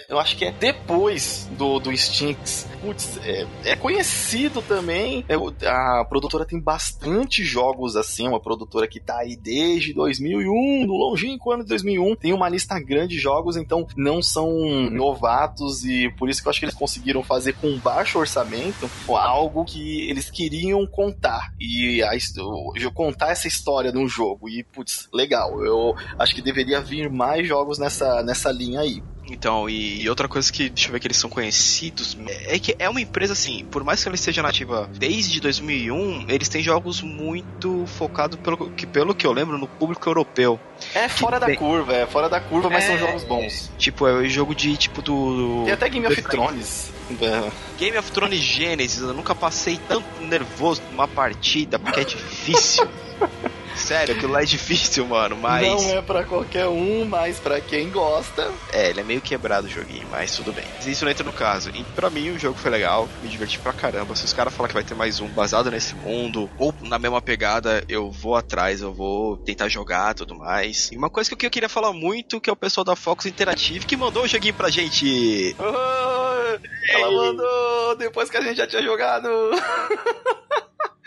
eu 0.09 0.19
acho 0.19 0.37
que 0.37 0.45
é 0.45 0.53
depois 0.53 1.49
do, 1.53 1.79
do 1.79 1.97
Stinks. 1.97 2.67
Putz, 2.83 3.19
é, 3.25 3.47
é 3.65 3.77
conhecido 3.79 4.63
também. 4.63 5.25
É, 5.29 5.35
a 5.69 6.05
produtora 6.05 6.45
tem 6.45 6.61
bastante 6.61 7.43
jogos 7.43 7.97
assim, 7.97 8.29
uma 8.29 8.41
produtora 8.41 8.87
que 8.87 9.01
tá 9.01 9.19
aí 9.19 9.37
desde 9.37 9.93
2001, 9.93 10.87
no 10.87 10.95
longínquo 10.95 11.53
ano 11.53 11.63
de 11.63 11.69
2001. 11.71 12.17
Tem 12.17 12.33
uma 12.33 12.49
lista 12.49 12.79
grande 12.79 13.09
de 13.09 13.19
jogos, 13.19 13.57
então 13.57 13.87
não 13.97 14.21
são 14.21 14.51
novatos 14.91 15.85
e 15.85 16.11
por 16.19 16.29
isso 16.29 16.43
que 16.43 16.49
eu 16.49 16.51
acho 16.51 16.61
que 16.61 16.67
eles 16.67 16.75
conseguiram 16.75 17.23
fazer 17.23 17.55
com 17.55 17.79
baixo 17.79 18.19
orçamento 18.19 18.89
algo 19.09 19.65
que 19.65 20.09
eles 20.09 20.31
queriam 20.31 20.87
contar. 20.87 21.53
E 21.59 22.03
a, 22.03 22.11
contar 22.95 23.31
essa 23.31 23.49
história 23.49 23.93
num 23.93 24.09
jogo. 24.09 24.49
E, 24.49 24.63
putz, 24.65 25.09
legal. 25.13 25.65
Eu 25.65 25.95
acho 26.19 26.35
que 26.35 26.43
deveria 26.43 26.81
vir 26.81 27.11
mais 27.11 27.47
jogos 27.47 27.79
nessa, 27.79 28.23
nessa 28.23 28.51
linha 28.51 28.81
aí. 28.81 29.03
Então, 29.31 29.69
e, 29.69 30.03
e, 30.03 30.09
outra 30.09 30.27
coisa 30.27 30.51
que, 30.51 30.69
deixa 30.71 30.89
eu 30.89 30.93
ver 30.93 31.01
que 31.01 31.07
eles 31.07 31.17
são 31.17 31.29
conhecidos, 31.29 32.17
é 32.47 32.59
que 32.59 32.75
é 32.79 32.89
uma 32.89 33.01
empresa 33.01 33.35
assim, 33.35 33.65
por 33.71 33.85
mais 33.85 34.03
que 34.03 34.09
ela 34.09 34.15
esteja 34.15 34.43
nativa 34.43 34.89
desde 34.95 35.41
2001, 35.41 36.27
eles 36.29 36.49
têm 36.49 36.63
jogos 36.63 37.03
muito 37.03 37.85
focados, 37.87 38.39
pelo 38.39 38.71
que, 38.71 38.87
pelo 38.87 39.15
que 39.15 39.27
eu 39.27 39.33
lembro, 39.33 39.59
no 39.59 39.69
público 39.69 40.09
europeu. 40.09 40.59
É 40.95 41.09
fora 41.09 41.39
da 41.39 41.47
tem... 41.47 41.57
curva, 41.57 41.93
é 41.93 42.07
fora 42.07 42.29
da 42.29 42.41
curva, 42.41 42.71
mas 42.71 42.85
é, 42.85 42.87
são 42.89 42.99
jogos 42.99 43.25
bons. 43.25 43.71
Tipo, 43.77 44.07
é 44.07 44.13
o 44.15 44.29
jogo 44.29 44.55
de, 44.55 44.77
tipo, 44.77 45.03
do... 45.03 45.63
Tem 45.65 45.75
até 45.75 45.89
Game 45.89 46.07
of 46.07 46.23
Thrones. 46.23 46.93
Game 47.79 47.97
of 47.99 48.11
Thrones 48.13 48.41
Genesis, 48.41 49.01
eu 49.01 49.15
nunca 49.15 49.35
passei 49.35 49.79
tanto 49.89 50.07
nervoso 50.23 50.83
numa 50.91 51.07
partida, 51.07 51.79
porque 51.79 52.01
é 52.01 52.05
difícil. 52.05 52.89
Sério, 53.89 54.15
aquilo 54.15 54.35
lá 54.35 54.43
é 54.43 54.45
difícil, 54.45 55.07
mano, 55.07 55.35
mas. 55.35 55.67
Não 55.67 55.97
é 55.97 56.03
pra 56.03 56.23
qualquer 56.23 56.67
um, 56.67 57.07
mas 57.07 57.41
pra 57.41 57.59
quem 57.59 57.89
gosta. 57.89 58.53
É, 58.71 58.91
ele 58.91 59.01
é 59.01 59.03
meio 59.03 59.23
quebrado 59.23 59.67
o 59.67 59.71
joguinho, 59.71 60.07
mas 60.11 60.37
tudo 60.37 60.53
bem. 60.53 60.67
Isso 60.87 61.07
não 61.07 61.11
entra 61.11 61.25
no 61.25 61.33
caso. 61.33 61.71
E 61.71 61.83
pra 61.95 62.11
mim 62.11 62.29
o 62.29 62.39
jogo 62.39 62.59
foi 62.59 62.71
legal, 62.71 63.09
me 63.23 63.31
diverti 63.31 63.59
pra 63.59 63.73
caramba. 63.73 64.15
Se 64.15 64.27
os 64.27 64.35
caras 64.35 64.53
falar 64.53 64.69
que 64.69 64.75
vai 64.75 64.85
ter 64.85 64.95
mais 64.95 65.21
um 65.21 65.29
baseado 65.29 65.71
nesse 65.71 65.95
mundo, 65.95 66.51
ou 66.59 66.75
na 66.83 66.99
mesma 66.99 67.23
pegada, 67.23 67.83
eu 67.89 68.11
vou 68.11 68.37
atrás, 68.37 68.83
eu 68.83 68.93
vou 68.93 69.39
tentar 69.39 69.69
jogar 69.69 70.13
tudo 70.13 70.35
mais. 70.35 70.91
E 70.93 70.97
uma 70.99 71.09
coisa 71.09 71.35
que 71.35 71.47
eu 71.47 71.51
queria 71.51 71.71
falar 71.71 71.95
muito, 71.95 72.43
que 72.43 72.51
é 72.51 72.53
o 72.53 72.57
pessoal 72.57 72.85
da 72.85 72.95
Fox 72.95 73.25
Interactive 73.25 73.87
que 73.87 73.97
mandou 73.97 74.25
o 74.25 74.29
joguinho 74.29 74.53
pra 74.53 74.69
gente. 74.69 75.57
Oh, 75.59 76.93
ela 76.93 77.11
mandou 77.11 77.97
depois 77.97 78.29
que 78.29 78.37
a 78.37 78.43
gente 78.43 78.59
já 78.59 78.67
tinha 78.67 78.83
jogado. 78.83 79.29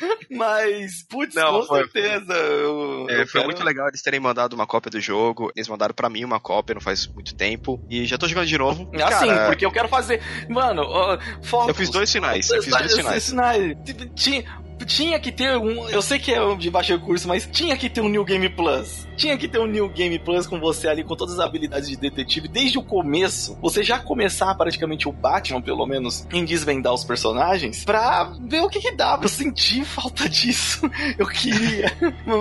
Mas, 0.30 1.04
putz, 1.04 1.36
Não, 1.36 1.62
com 1.62 1.68
foi, 1.68 1.80
certeza. 1.82 2.34
Eu, 2.34 3.08
é, 3.10 3.22
eu 3.22 3.28
foi 3.28 3.42
quero... 3.42 3.46
muito 3.46 3.64
legal 3.64 3.88
eles 3.88 4.02
terem 4.02 4.20
mandado 4.20 4.54
uma 4.54 4.68
cópia 4.68 4.92
do 4.92 5.00
jogo. 5.00 5.52
Eles 5.56 5.68
mandaram 5.68 5.94
para 5.94 6.10
mim 6.10 6.24
uma 6.24 6.40
cópia 6.40 6.74
não 6.74 6.82
faz 6.82 7.08
muito 7.08 7.36
tempo. 7.36 7.84
E 7.90 8.06
já 8.06 8.18
tô 8.18 8.28
jogando 8.28 8.48
de 8.48 8.58
novo. 8.58 8.90
Ah, 8.96 8.98
Cara, 8.98 9.20
sim, 9.20 9.46
porque 9.48 9.66
eu 9.66 9.72
quero 9.72 9.88
fazer. 9.88 10.22
Mano, 10.50 10.84
uh, 10.84 11.20
Eu 11.68 11.74
fiz 11.74 11.90
dois 11.90 12.12
finais. 12.12 12.50
Eu 12.50 12.64
fiz 12.64 12.74
dois 12.74 12.96
finais. 12.96 13.30
finais. 13.30 13.78
Tinha, 14.16 14.44
tinha 14.86 15.20
que 15.20 15.32
ter 15.32 15.56
um. 15.58 15.88
Eu 15.90 16.02
sei 16.02 16.20
que 16.20 16.34
é 16.34 16.56
de 16.56 16.70
baixo 16.70 16.94
recurso, 16.94 17.28
mas 17.28 17.48
tinha 17.52 17.76
que 17.78 17.90
ter 17.90 18.02
um 18.02 18.10
New 18.10 18.24
Game 18.24 18.50
Plus. 18.50 19.08
Tinha 19.22 19.38
que 19.38 19.48
ter 19.48 19.60
um 19.60 19.68
New 19.68 19.88
Game 19.90 20.18
Plus 20.18 20.48
com 20.48 20.60
você 20.60 20.88
ali, 20.88 21.04
com 21.04 21.16
todas 21.16 21.36
as 21.36 21.46
habilidades 21.46 21.88
de 21.88 21.96
detetive. 21.96 22.48
Desde 22.48 22.80
o 22.80 22.84
começo, 22.84 23.56
você 23.62 23.84
já 23.84 24.00
começar 24.00 24.54
praticamente 24.56 25.08
o 25.08 25.12
Batman, 25.12 25.62
pelo 25.62 25.86
menos, 25.86 26.26
em 26.34 26.44
desvendar 26.44 26.92
os 26.92 27.04
personagens, 27.04 27.86
pra 27.86 28.34
ver 28.42 28.62
o 28.62 28.70
que, 28.70 28.80
que 28.80 28.92
dava. 28.92 29.26
Eu 29.26 29.30
senti 29.30 29.86
falta 29.86 30.28
disso. 30.28 30.90
Eu 31.20 31.28
queria. 31.28 31.92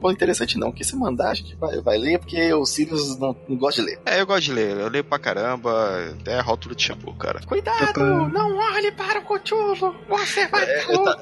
Bom, 0.00 0.10
interessante 0.10 0.58
não, 0.58 0.72
que 0.72 0.84
se 0.84 0.96
mandar 0.96 1.30
a 1.30 1.34
gente 1.34 1.54
vai, 1.56 1.80
vai 1.80 1.98
ler, 1.98 2.18
porque 2.18 2.52
o 2.52 2.64
Sirius 2.64 3.18
não, 3.18 3.36
não, 3.48 3.56
gosta 3.56 3.82
de 3.82 3.88
ler. 3.88 4.00
É, 4.04 4.20
eu 4.20 4.26
gosto 4.26 4.42
de 4.42 4.52
ler, 4.52 4.76
eu 4.76 4.88
leio 4.88 5.04
pra 5.04 5.18
caramba, 5.18 6.14
até 6.20 6.40
rótulo 6.40 6.74
de 6.74 6.82
shampoo, 6.82 7.14
cara. 7.14 7.40
Cuidado, 7.46 8.28
não 8.28 8.56
olhe 8.56 8.92
para 8.92 9.20
o 9.20 9.22
Cthulhu, 9.22 9.94
você 10.08 10.46
vai... 10.48 10.64
É, 10.64 10.84
tá... 10.84 11.18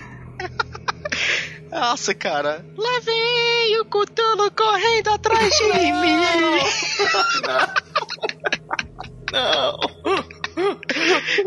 Nossa, 1.70 2.12
cara. 2.14 2.64
Lá 2.76 3.00
vem 3.00 3.80
o 3.80 3.84
Cutulo 3.84 4.50
correndo 4.50 5.08
atrás 5.08 5.54
de 5.54 5.92
mim. 5.92 6.16
Não. 9.32 9.78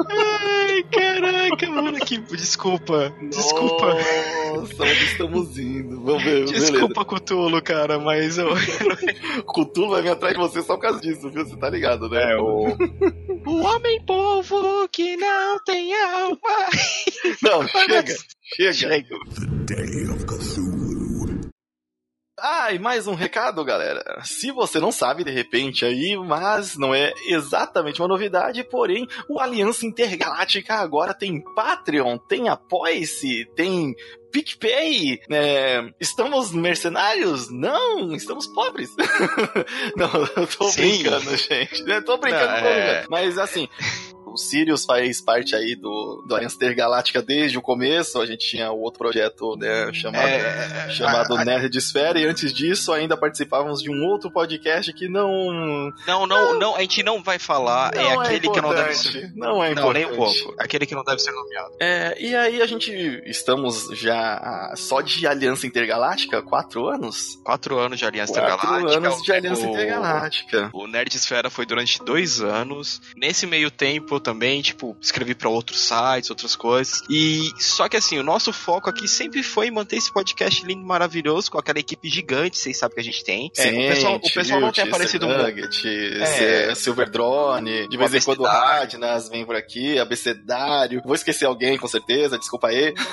Ai, 0.10 0.84
caraca, 0.84 1.70
mano, 1.70 2.00
que 2.00 2.18
desculpa. 2.18 3.14
Desculpa. 3.30 3.98
Estamos 5.14 5.58
indo? 5.60 6.02
Vamos 6.02 6.24
ver, 6.24 6.46
Desculpa, 6.46 7.06
Cutulo, 7.06 7.62
cara, 7.62 8.00
mas 8.00 8.38
eu. 8.38 8.50
Cutulo 9.46 9.92
vai 9.92 10.02
vir 10.02 10.10
atrás 10.10 10.34
de 10.34 10.40
você 10.40 10.62
só 10.64 10.76
por 10.76 10.82
causa 10.82 11.00
disso, 11.00 11.30
viu? 11.30 11.46
Você 11.46 11.56
tá 11.56 11.70
ligado, 11.70 12.10
né? 12.10 12.34
É, 12.34 12.36
o. 12.36 12.68
o 13.46 13.62
homem 13.62 14.04
povo 14.06 14.88
que 14.90 15.16
não 15.18 15.64
tem 15.64 15.94
alma. 15.94 16.38
Não, 17.44 17.68
chega, 17.68 18.04
chega. 18.56 18.74
Chega. 18.74 19.16
The 19.68 19.76
Day 19.76 20.10
of 20.10 20.26
Cthulhu. 20.26 20.73
Ah, 22.46 22.74
e 22.74 22.78
mais 22.78 23.08
um 23.08 23.14
recado, 23.14 23.64
galera. 23.64 24.20
Se 24.26 24.52
você 24.52 24.78
não 24.78 24.92
sabe, 24.92 25.24
de 25.24 25.32
repente, 25.32 25.86
aí, 25.86 26.18
mas 26.18 26.76
não 26.76 26.94
é 26.94 27.14
exatamente 27.28 28.02
uma 28.02 28.08
novidade, 28.10 28.66
porém, 28.66 29.08
o 29.30 29.40
Aliança 29.40 29.86
Intergaláctica 29.86 30.76
agora 30.76 31.14
tem 31.14 31.40
Patreon, 31.40 32.18
tem 32.18 32.50
Apoia-se, 32.50 33.50
tem 33.56 33.96
PicPay, 34.30 35.22
é, 35.32 35.90
estamos 36.02 36.52
mercenários? 36.52 37.50
Não, 37.50 38.14
estamos 38.14 38.46
pobres. 38.48 38.90
não, 39.96 40.10
eu 40.36 40.46
tô 40.46 40.66
Sim. 40.66 40.82
brincando, 40.82 41.38
gente. 41.38 41.90
Eu 41.90 42.04
tô 42.04 42.18
brincando, 42.18 42.52
Não, 42.52 42.62
tô 42.62 42.68
é. 42.68 43.06
Mas 43.10 43.38
assim, 43.38 43.70
o 44.34 44.38
Sirius 44.38 44.86
faz 44.86 45.22
parte 45.22 45.56
aí 45.56 45.76
do, 45.76 46.24
do 46.28 46.36
Aliança 46.36 46.56
Intergaláctica 46.56 47.22
desde 47.22 47.58
o 47.58 47.62
começo. 47.62 48.20
A 48.20 48.26
gente 48.26 48.48
tinha 48.48 48.72
o 48.72 48.80
outro 48.82 49.00
projeto, 49.00 49.56
né, 49.58 49.92
chamado 49.94 50.28
É, 50.28 50.90
chamado 50.92 51.36
a- 51.36 51.42
a- 51.42 51.46
Nerdesfera, 51.46 52.20
e 52.20 52.26
antes 52.26 52.52
disso 52.54 52.92
ainda 52.92 53.16
participávamos 53.16 53.82
de 53.82 53.90
um 53.90 54.04
outro 54.06 54.32
podcast 54.32 54.92
que 54.94 55.08
não. 55.08 55.92
Não, 56.08 56.26
não, 56.26 56.58
não, 56.60 56.76
a 56.76 56.82
gente 56.82 57.04
não 57.04 57.22
vai 57.22 57.38
falar. 57.40 57.94
é 57.96 58.02
não 58.04 58.22
aquele 58.22 58.50
que 58.50 58.62
não 58.62 58.70
deve 58.74 58.92
importante. 58.94 59.12
ser. 59.12 59.32
Não 59.36 59.64
é 59.64 59.74
Não, 59.74 59.94
nem 59.94 60.04
importante. 60.04 60.14
um 60.42 60.44
pouco. 60.46 60.56
Aquele 60.62 60.86
que 60.86 60.96
não 60.96 61.04
deve 61.04 61.20
ser 61.20 61.32
nomeado. 61.32 61.72
É, 61.80 62.16
e 62.22 62.36
aí 62.36 62.62
a 62.62 62.66
gente 62.66 62.92
estamos 63.26 63.88
já 63.94 64.36
ah, 64.36 64.74
só 64.76 65.02
de 65.02 65.26
Aliança 65.28 65.68
Intergaláctica, 65.68 66.42
quatro 66.42 66.88
anos? 66.88 67.40
Quatro 67.44 67.78
anos 67.78 68.00
de 68.00 68.06
Aliança 68.06 68.34
Quatro 68.34 68.56
Intergaláctica. 68.56 68.98
anos 69.08 69.22
de 69.24 69.32
Aliança 69.32 69.66
o- 69.66 69.70
Intergaláctica. 69.70 70.70
O 70.74 70.88
Nerdsfera 70.88 71.50
foi 71.50 71.66
durante 71.66 72.04
dois 72.04 72.42
anos. 72.42 73.02
Nesse 73.16 73.46
meio 73.46 73.70
tempo 73.72 74.20
também, 74.24 74.62
tipo, 74.62 74.98
escrevi 75.00 75.36
pra 75.36 75.50
outros 75.50 75.80
sites, 75.82 76.30
outras 76.30 76.56
coisas. 76.56 77.02
E 77.10 77.52
só 77.60 77.88
que 77.88 77.98
assim, 77.98 78.18
o 78.18 78.24
nosso 78.24 78.52
foco 78.52 78.90
aqui 78.90 79.08
sempre 79.08 79.44
foi 79.44 79.70
manter 79.70 79.98
esse 79.98 80.12
podcast 80.12 80.66
lindo 80.66 80.84
maravilhoso 80.86 81.52
com 81.52 81.60
aquela 81.60 81.80
equipe 81.80 82.10
gigante, 82.10 82.58
vocês 82.58 82.78
sabem 82.78 82.96
que 82.96 83.02
a 83.02 83.04
gente 83.04 83.24
tem. 83.24 83.52
É, 83.58 83.70
o 83.70 83.90
pessoal, 83.94 84.16
o 84.16 84.34
pessoal 84.34 84.62
não 84.62 84.72
tem 84.72 84.84
aparecido 84.86 85.28
muito. 85.28 85.44
Nugget, 85.44 85.88
É. 85.88 86.74
Silver 86.76 87.10
Drone, 87.10 87.88
de 87.88 87.98
vez 87.98 88.14
em 88.16 88.22
quando 88.22 88.40
o. 88.42 88.44
Radnas 88.44 89.30
vem 89.30 89.46
por 89.46 89.56
aqui, 89.56 90.00
Abecedário. 90.00 91.02
Vou 91.06 91.16
esquecer 91.16 91.46
alguém, 91.46 91.78
com 91.78 91.88
certeza, 91.88 92.38
desculpa 92.38 92.68
aí. 92.70 92.94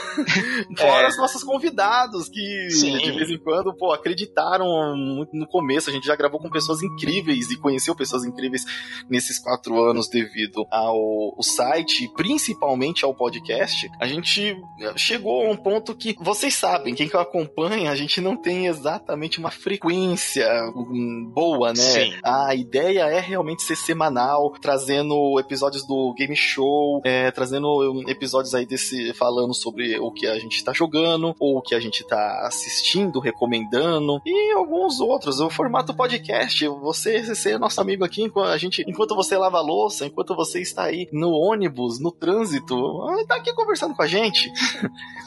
É. 0.79 0.83
Fora 0.83 1.09
os 1.09 1.17
nossos 1.17 1.43
convidados, 1.43 2.29
que 2.29 2.71
Sim. 2.71 2.97
de 2.99 3.13
vez 3.13 3.29
em 3.31 3.39
quando, 3.39 3.75
pô, 3.77 3.93
acreditaram 3.93 4.67
muito 4.97 5.35
no 5.35 5.47
começo. 5.47 5.91
A 5.91 5.93
gente 5.93 6.07
já 6.07 6.15
gravou 6.15 6.41
com 6.41 6.49
pessoas 6.49 6.83
incríveis 6.83 7.51
e 7.51 7.59
conheceu 7.59 7.95
pessoas 7.95 8.25
incríveis 8.25 8.65
nesses 9.09 9.39
quatro 9.39 9.83
anos 9.83 10.09
devido 10.09 10.67
ao, 10.71 10.97
ao 11.01 11.43
site, 11.43 12.09
principalmente 12.15 13.05
ao 13.05 13.15
podcast. 13.15 13.91
A 14.01 14.07
gente 14.07 14.57
chegou 14.97 15.47
a 15.47 15.51
um 15.51 15.57
ponto 15.57 15.95
que 15.95 16.17
vocês 16.21 16.55
sabem, 16.55 16.95
quem 16.95 17.09
que 17.09 17.17
acompanha, 17.17 17.91
a 17.91 17.97
gente 17.97 18.21
não 18.21 18.37
tem 18.37 18.67
exatamente 18.67 19.39
uma 19.39 19.51
frequência 19.51 20.49
hum, 20.75 21.31
boa, 21.33 21.69
né? 21.69 21.75
Sim. 21.75 22.15
A 22.25 22.55
ideia 22.55 23.07
é 23.07 23.21
realmente 23.21 23.63
ser 23.63 23.77
semanal, 23.77 24.53
trazendo 24.61 25.39
episódios 25.39 25.87
do 25.87 26.15
Game 26.15 26.37
Show, 26.37 27.01
é, 27.05 27.31
trazendo 27.31 27.69
hum, 27.69 28.05
episódios 28.07 28.55
aí 28.55 28.67
desse 28.67 29.13
falando 29.15 29.55
sobre 29.55 29.99
o 29.99 30.11
que 30.11 30.27
a 30.27 30.39
gente 30.39 30.63
tá 30.63 30.73
jogando, 30.73 31.35
ou 31.39 31.59
o 31.59 31.63
que 31.63 31.75
a 31.75 31.81
gente 31.81 32.07
tá 32.07 32.47
assistindo, 32.47 33.21
recomendando, 33.21 34.21
e 34.25 34.53
alguns 34.53 35.01
outros. 35.01 35.41
O 35.41 35.51
formato 35.51 35.95
podcast, 35.95 36.67
você 36.69 37.35
ser 37.35 37.59
nosso 37.59 37.81
amigo 37.81 38.05
aqui, 38.05 38.23
enquanto, 38.23 38.49
a 38.49 38.59
gente, 38.59 38.85
enquanto 38.87 39.15
você 39.15 39.37
lava 39.37 39.59
a 39.59 39.63
louça, 39.63 40.07
enquanto 40.07 40.35
você 40.35 40.61
está 40.61 40.90
aí 40.91 41.09
no 41.13 41.31
ônibus, 41.31 42.01
no 42.01 42.13
trânsito, 42.13 42.75
ah, 43.03 43.25
tá 43.27 43.37
aqui 43.37 43.53
conversando 43.55 43.95
com 43.95 44.03
a 44.03 44.07
gente. 44.07 44.51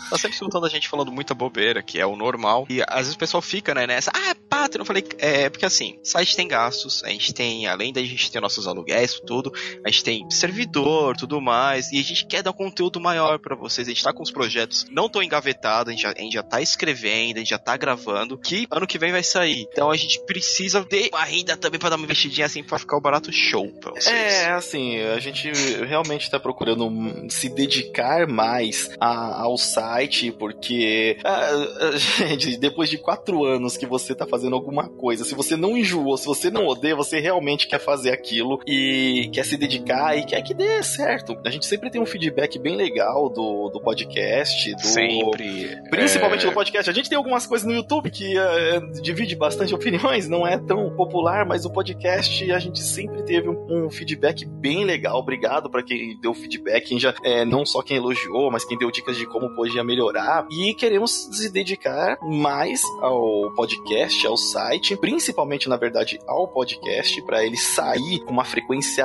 Tá 0.09 0.17
sempre 0.17 0.35
escutando 0.35 0.65
a 0.65 0.69
gente 0.69 0.87
falando 0.87 1.11
muita 1.11 1.33
bobeira, 1.33 1.81
que 1.81 1.99
é 1.99 2.05
o 2.05 2.15
normal. 2.15 2.67
E 2.69 2.81
às 2.87 2.99
vezes 2.99 3.15
o 3.15 3.17
pessoal 3.17 3.41
fica, 3.41 3.73
né, 3.73 3.87
nessa. 3.87 4.11
Ah, 4.13 4.29
é 4.29 4.33
Patreon. 4.33 4.81
Eu 4.81 4.85
falei, 4.85 5.03
é, 5.17 5.49
porque 5.49 5.65
assim, 5.65 5.97
site 6.03 6.35
tem 6.35 6.47
gastos, 6.47 7.03
a 7.03 7.09
gente 7.09 7.33
tem, 7.33 7.67
além 7.67 7.91
da 7.91 8.01
gente 8.01 8.31
ter 8.31 8.39
nossos 8.39 8.67
aluguéis, 8.67 9.19
tudo, 9.25 9.51
a 9.83 9.89
gente 9.89 10.03
tem 10.03 10.29
servidor, 10.29 11.15
tudo 11.15 11.41
mais, 11.41 11.91
e 11.91 11.99
a 11.99 12.03
gente 12.03 12.25
quer 12.25 12.43
dar 12.43 12.51
um 12.51 12.53
conteúdo 12.53 12.99
maior 12.99 13.39
pra 13.39 13.55
vocês. 13.55 13.87
A 13.87 13.91
gente 13.91 14.03
tá 14.03 14.13
com 14.13 14.21
os 14.21 14.31
projetos, 14.31 14.85
não 14.91 15.09
tô 15.09 15.21
engavetado, 15.21 15.89
a 15.89 15.93
gente, 15.93 16.03
já, 16.03 16.11
a 16.11 16.19
gente 16.19 16.33
já 16.33 16.43
tá 16.43 16.61
escrevendo, 16.61 17.37
a 17.37 17.39
gente 17.39 17.49
já 17.49 17.59
tá 17.59 17.75
gravando, 17.77 18.37
que 18.37 18.67
ano 18.69 18.85
que 18.85 18.99
vem 18.99 19.11
vai 19.11 19.23
sair. 19.23 19.67
Então 19.71 19.89
a 19.89 19.97
gente 19.97 20.23
precisa 20.25 20.83
ter 20.83 21.09
uma 21.11 21.23
renda 21.23 21.57
também 21.57 21.79
pra 21.79 21.89
dar 21.89 21.95
uma 21.95 22.05
investidinha 22.05 22.45
assim 22.45 22.63
pra 22.63 22.77
ficar 22.77 22.97
o 22.97 23.01
barato 23.01 23.31
show 23.31 23.67
pra 23.79 23.91
vocês. 23.91 24.07
É, 24.07 24.51
assim, 24.51 24.99
a 24.99 25.19
gente 25.19 25.52
realmente 25.87 26.29
tá 26.29 26.39
procurando 26.39 26.91
se 27.29 27.49
dedicar 27.49 28.27
mais 28.27 28.89
a- 28.99 29.41
ao 29.43 29.57
site, 29.57 30.31
porque, 30.31 31.17
ah, 31.23 31.49
ah, 31.79 31.91
gente, 32.27 32.57
depois 32.57 32.89
de 32.89 32.97
quatro 32.97 33.43
anos 33.45 33.77
que 33.77 33.85
você 33.85 34.13
tá 34.15 34.25
fazendo 34.25 34.55
alguma 34.55 34.87
coisa, 34.89 35.23
se 35.23 35.35
você 35.35 35.55
não 35.55 35.77
enjoou, 35.77 36.17
se 36.17 36.25
você 36.25 36.49
não 36.49 36.65
odeia, 36.67 36.95
você 36.95 37.19
realmente 37.19 37.67
quer 37.67 37.79
fazer 37.79 38.11
aquilo 38.11 38.59
e 38.67 39.29
quer 39.33 39.45
se 39.45 39.57
dedicar 39.57 40.17
e 40.17 40.25
quer 40.25 40.41
que 40.41 40.53
dê 40.53 40.81
certo. 40.83 41.37
A 41.45 41.49
gente 41.49 41.65
sempre 41.65 41.89
tem 41.89 42.01
um 42.01 42.05
feedback 42.05 42.59
bem 42.59 42.75
legal 42.75 43.29
do, 43.29 43.69
do 43.69 43.79
podcast, 43.81 44.73
do, 44.75 44.81
Sempre. 44.81 45.77
Principalmente 45.89 46.43
É, 46.45 46.47
no 46.47 46.53
podcast. 46.53 46.89
A 46.89 46.93
gente 46.93 47.09
tem 47.09 47.17
algumas 47.17 47.45
coisas 47.47 47.67
no 47.67 47.73
YouTube 47.73 48.09
que 48.11 48.37
eh, 48.37 48.79
divide 49.01 49.35
bastante 49.35 49.73
opiniões, 49.75 50.27
não 50.27 50.45
é 50.45 50.57
tão 50.57 50.89
popular, 50.95 51.45
mas 51.45 51.65
o 51.65 51.71
podcast 51.71 52.51
a 52.51 52.59
gente 52.59 52.79
sempre 52.79 53.23
teve 53.23 53.49
um, 53.49 53.85
um 53.85 53.89
feedback 53.89 54.45
bem 54.45 54.83
legal. 54.85 55.23
Obrigado 55.33 55.67
para 55.67 55.81
quem 55.81 56.15
deu 56.21 56.31
feedback, 56.31 56.89
quem 56.89 56.99
já, 56.99 57.11
eh, 57.23 57.43
não 57.43 57.65
só 57.65 57.81
quem 57.81 57.97
elogiou, 57.97 58.51
mas 58.51 58.63
quem 58.63 58.77
deu 58.77 58.91
dicas 58.91 59.17
de 59.17 59.25
como 59.25 59.49
podia 59.55 59.83
melhorar. 59.83 60.45
E 60.51 60.75
queremos 60.75 61.11
se 61.31 61.51
dedicar 61.51 62.19
mais 62.21 62.83
ao 63.01 63.51
podcast, 63.55 64.27
ao 64.27 64.37
site, 64.37 64.95
principalmente, 64.95 65.67
na 65.67 65.75
verdade, 65.75 66.19
ao 66.27 66.47
podcast, 66.47 67.19
para 67.23 67.43
ele 67.43 67.57
sair 67.57 68.19
com 68.19 68.31
uma 68.31 68.45
frequência 68.45 69.03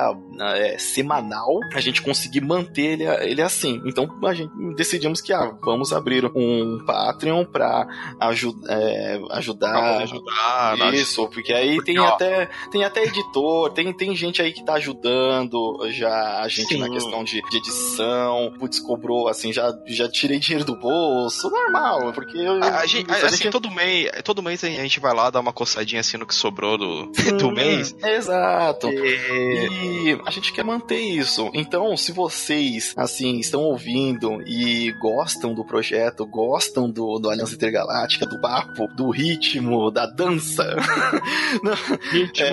eh, 0.54 0.76
semanal, 0.78 1.58
a 1.74 1.80
gente 1.80 2.02
conseguir 2.02 2.42
manter 2.42 3.00
ele, 3.00 3.04
ele 3.04 3.40
assim. 3.40 3.80
Então 3.86 4.06
a 4.26 4.34
gente 4.34 4.52
decidimos 4.76 5.22
que 5.22 5.32
ah, 5.32 5.56
vamos 5.64 5.94
abrir 5.94 6.26
um 6.34 6.84
Patreon 6.84 7.46
para 7.46 7.86
aju 8.20 8.54
é, 8.68 9.18
ajudar. 9.30 10.02
ajudar, 10.02 10.76
nós- 10.76 10.94
Isso, 10.94 11.26
porque 11.28 11.54
aí 11.54 11.76
Porque, 11.76 11.92
tem 11.92 12.00
ó, 12.00 12.08
até 12.08 12.50
tem 12.70 12.84
até 12.84 13.04
editor, 13.04 13.70
tem, 13.70 13.90
tem 13.94 14.14
gente 14.14 14.42
aí 14.42 14.52
que 14.52 14.62
tá 14.64 14.74
ajudando 14.74 15.78
já 15.90 16.17
a 16.42 16.48
gente 16.48 16.68
Sim. 16.74 16.78
na 16.78 16.88
questão 16.90 17.22
de, 17.24 17.40
de 17.50 17.56
edição. 17.56 18.52
Putz, 18.58 18.80
cobrou 18.80 19.28
assim, 19.28 19.52
já, 19.52 19.72
já 19.86 20.08
tirei 20.08 20.38
dinheiro 20.38 20.64
do 20.64 20.76
bolso, 20.76 21.50
normal, 21.50 22.12
porque 22.12 22.36
eu, 22.38 22.62
A, 22.62 22.80
a 22.80 22.86
gente, 22.86 23.10
a 23.10 23.14
assim, 23.26 23.36
gente- 23.44 23.50
todo 23.50 23.70
mês, 23.70 24.10
todo 24.24 24.42
mês 24.42 24.62
a 24.64 24.68
gente 24.68 25.00
vai 25.00 25.14
lá 25.14 25.30
dar 25.30 25.40
uma 25.40 25.52
coçadinha 25.52 26.00
assim 26.00 26.16
no 26.16 26.26
que 26.26 26.34
sobrou 26.34 26.76
do, 26.78 27.12
do 27.38 27.50
mês. 27.52 27.94
Exato. 28.02 28.88
E- 28.90 30.08
E 30.08 30.20
a 30.26 30.30
gente 30.30 30.52
quer 30.52 30.64
manter 30.64 31.00
isso. 31.00 31.50
Então, 31.54 31.96
se 31.96 32.12
vocês, 32.12 32.92
assim, 32.96 33.38
estão 33.38 33.60
ouvindo 33.62 34.42
e 34.46 34.92
gostam 35.00 35.54
do 35.54 35.64
projeto, 35.64 36.26
gostam 36.26 36.90
do, 36.90 37.18
do 37.18 37.30
Aliança 37.30 37.54
Intergaláctica, 37.54 38.26
do 38.26 38.40
papo, 38.40 38.86
do 38.96 39.10
ritmo, 39.10 39.90
da 39.90 40.06
dança. 40.06 40.64
É, 42.38 42.50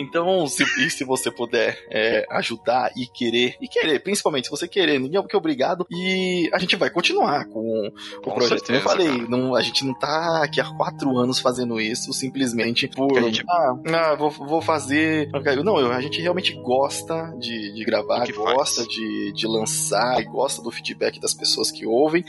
então, 0.00 0.46
se, 0.46 0.64
se 0.90 1.04
você 1.04 1.30
puder 1.30 1.78
é, 1.90 2.26
ajudar 2.30 2.90
e 2.96 3.06
querer, 3.06 3.56
e 3.60 3.68
querer, 3.68 3.98
principalmente 4.00 4.44
se 4.46 4.50
você 4.50 4.66
querer, 4.68 4.98
ninguém 4.98 5.20
é 5.32 5.36
obrigado, 5.36 5.86
e 5.90 6.48
a 6.52 6.58
gente 6.58 6.76
vai 6.76 6.90
continuar 6.90 7.46
com 7.46 7.88
o 7.88 8.20
Com 8.22 8.34
projeto. 8.34 8.64
Como 8.64 8.76
eu 8.76 8.82
certeza, 8.82 8.82
falei, 8.82 9.26
não, 9.28 9.54
a 9.54 9.62
gente 9.62 9.84
não 9.84 9.94
tá 9.94 10.42
aqui 10.42 10.60
há 10.60 10.64
quatro 10.76 11.16
anos 11.16 11.38
fazendo 11.38 11.80
isso 11.80 12.12
simplesmente 12.12 12.86
por. 12.88 13.08
Porque 13.08 13.18
a 13.18 13.22
gente- 13.22 13.44
Ah, 13.48 13.74
ah, 13.94 14.14
vou, 14.14 14.30
vou 14.30 14.60
fazer. 14.62 15.28
Não, 15.64 15.78
eu- 15.78 15.92
a 15.92 16.00
gente 16.00 16.20
realmente 16.20 16.52
gosta 16.54 17.34
de, 17.38 17.72
de 17.74 17.84
gravar, 17.84 18.26
gosta 18.56 18.84
de, 18.86 19.32
de 19.32 19.46
lançar, 19.46 20.20
e 20.20 20.24
gosta 20.24 20.62
do 20.62 20.70
feedback 20.70 21.20
das 21.20 21.34
pessoas 21.34 21.70
que 21.70 21.86
ouvem, 21.86 22.24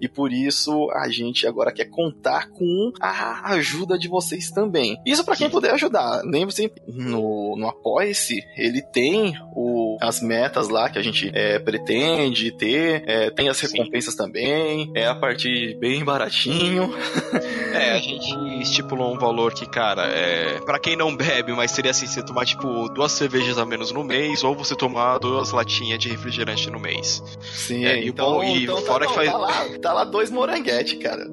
e 0.00 0.08
por 0.08 0.32
isso 0.32 0.90
a 0.92 1.08
gente 1.08 1.46
agora 1.46 1.72
quer 1.72 1.86
contar 1.86 2.48
com 2.50 2.92
a 3.00 3.52
ajuda 3.52 3.98
de 3.98 4.08
vocês 4.08 4.50
também. 4.50 4.96
Isso 5.06 5.24
pra 5.24 5.36
quem 5.36 5.48
puder 5.50 5.72
ajudar. 5.74 6.22
Lembre-se 6.24 6.63
Apoia-se. 6.66 7.10
No, 7.10 7.56
no 7.56 7.68
Apoia-se, 7.68 8.44
ele 8.56 8.82
tem 8.82 9.34
o, 9.54 9.96
as 10.00 10.20
metas 10.20 10.68
lá 10.68 10.88
que 10.88 10.98
a 10.98 11.02
gente 11.02 11.30
é, 11.34 11.58
pretende 11.58 12.50
ter, 12.52 13.04
é, 13.06 13.30
tem 13.30 13.48
as 13.48 13.60
recompensas 13.60 14.14
Sim. 14.14 14.18
também, 14.18 14.92
é 14.94 15.06
a 15.06 15.14
partir 15.14 15.76
bem 15.78 16.04
baratinho. 16.04 16.92
É, 17.74 17.90
a 17.90 17.98
gente 17.98 18.62
estipulou 18.62 19.12
um 19.12 19.18
valor 19.18 19.52
que, 19.52 19.66
cara, 19.66 20.06
é. 20.06 20.60
Pra 20.60 20.78
quem 20.78 20.96
não 20.96 21.14
bebe, 21.14 21.52
mas 21.52 21.72
seria 21.72 21.90
assim: 21.90 22.06
você 22.06 22.22
tomar, 22.22 22.46
tipo, 22.46 22.88
duas 22.90 23.10
cervejas 23.10 23.58
a 23.58 23.66
menos 23.66 23.90
no 23.90 24.04
mês, 24.04 24.44
ou 24.44 24.54
você 24.54 24.76
tomar 24.76 25.18
duas 25.18 25.50
latinhas 25.50 25.98
de 25.98 26.08
refrigerante 26.08 26.70
no 26.70 26.78
mês. 26.78 27.22
Sim, 27.52 27.84
é, 27.84 28.04
então, 28.06 28.44
e, 28.44 28.62
então, 28.62 28.76
tá, 28.76 28.82
fora 28.82 29.04
não, 29.04 29.10
que 29.10 29.14
faz. 29.16 29.30
Tá 29.30 29.38
lá, 29.38 29.78
tá 29.82 29.92
lá 29.92 30.04
dois 30.04 30.30
moranguete, 30.30 30.96
cara. 30.96 31.26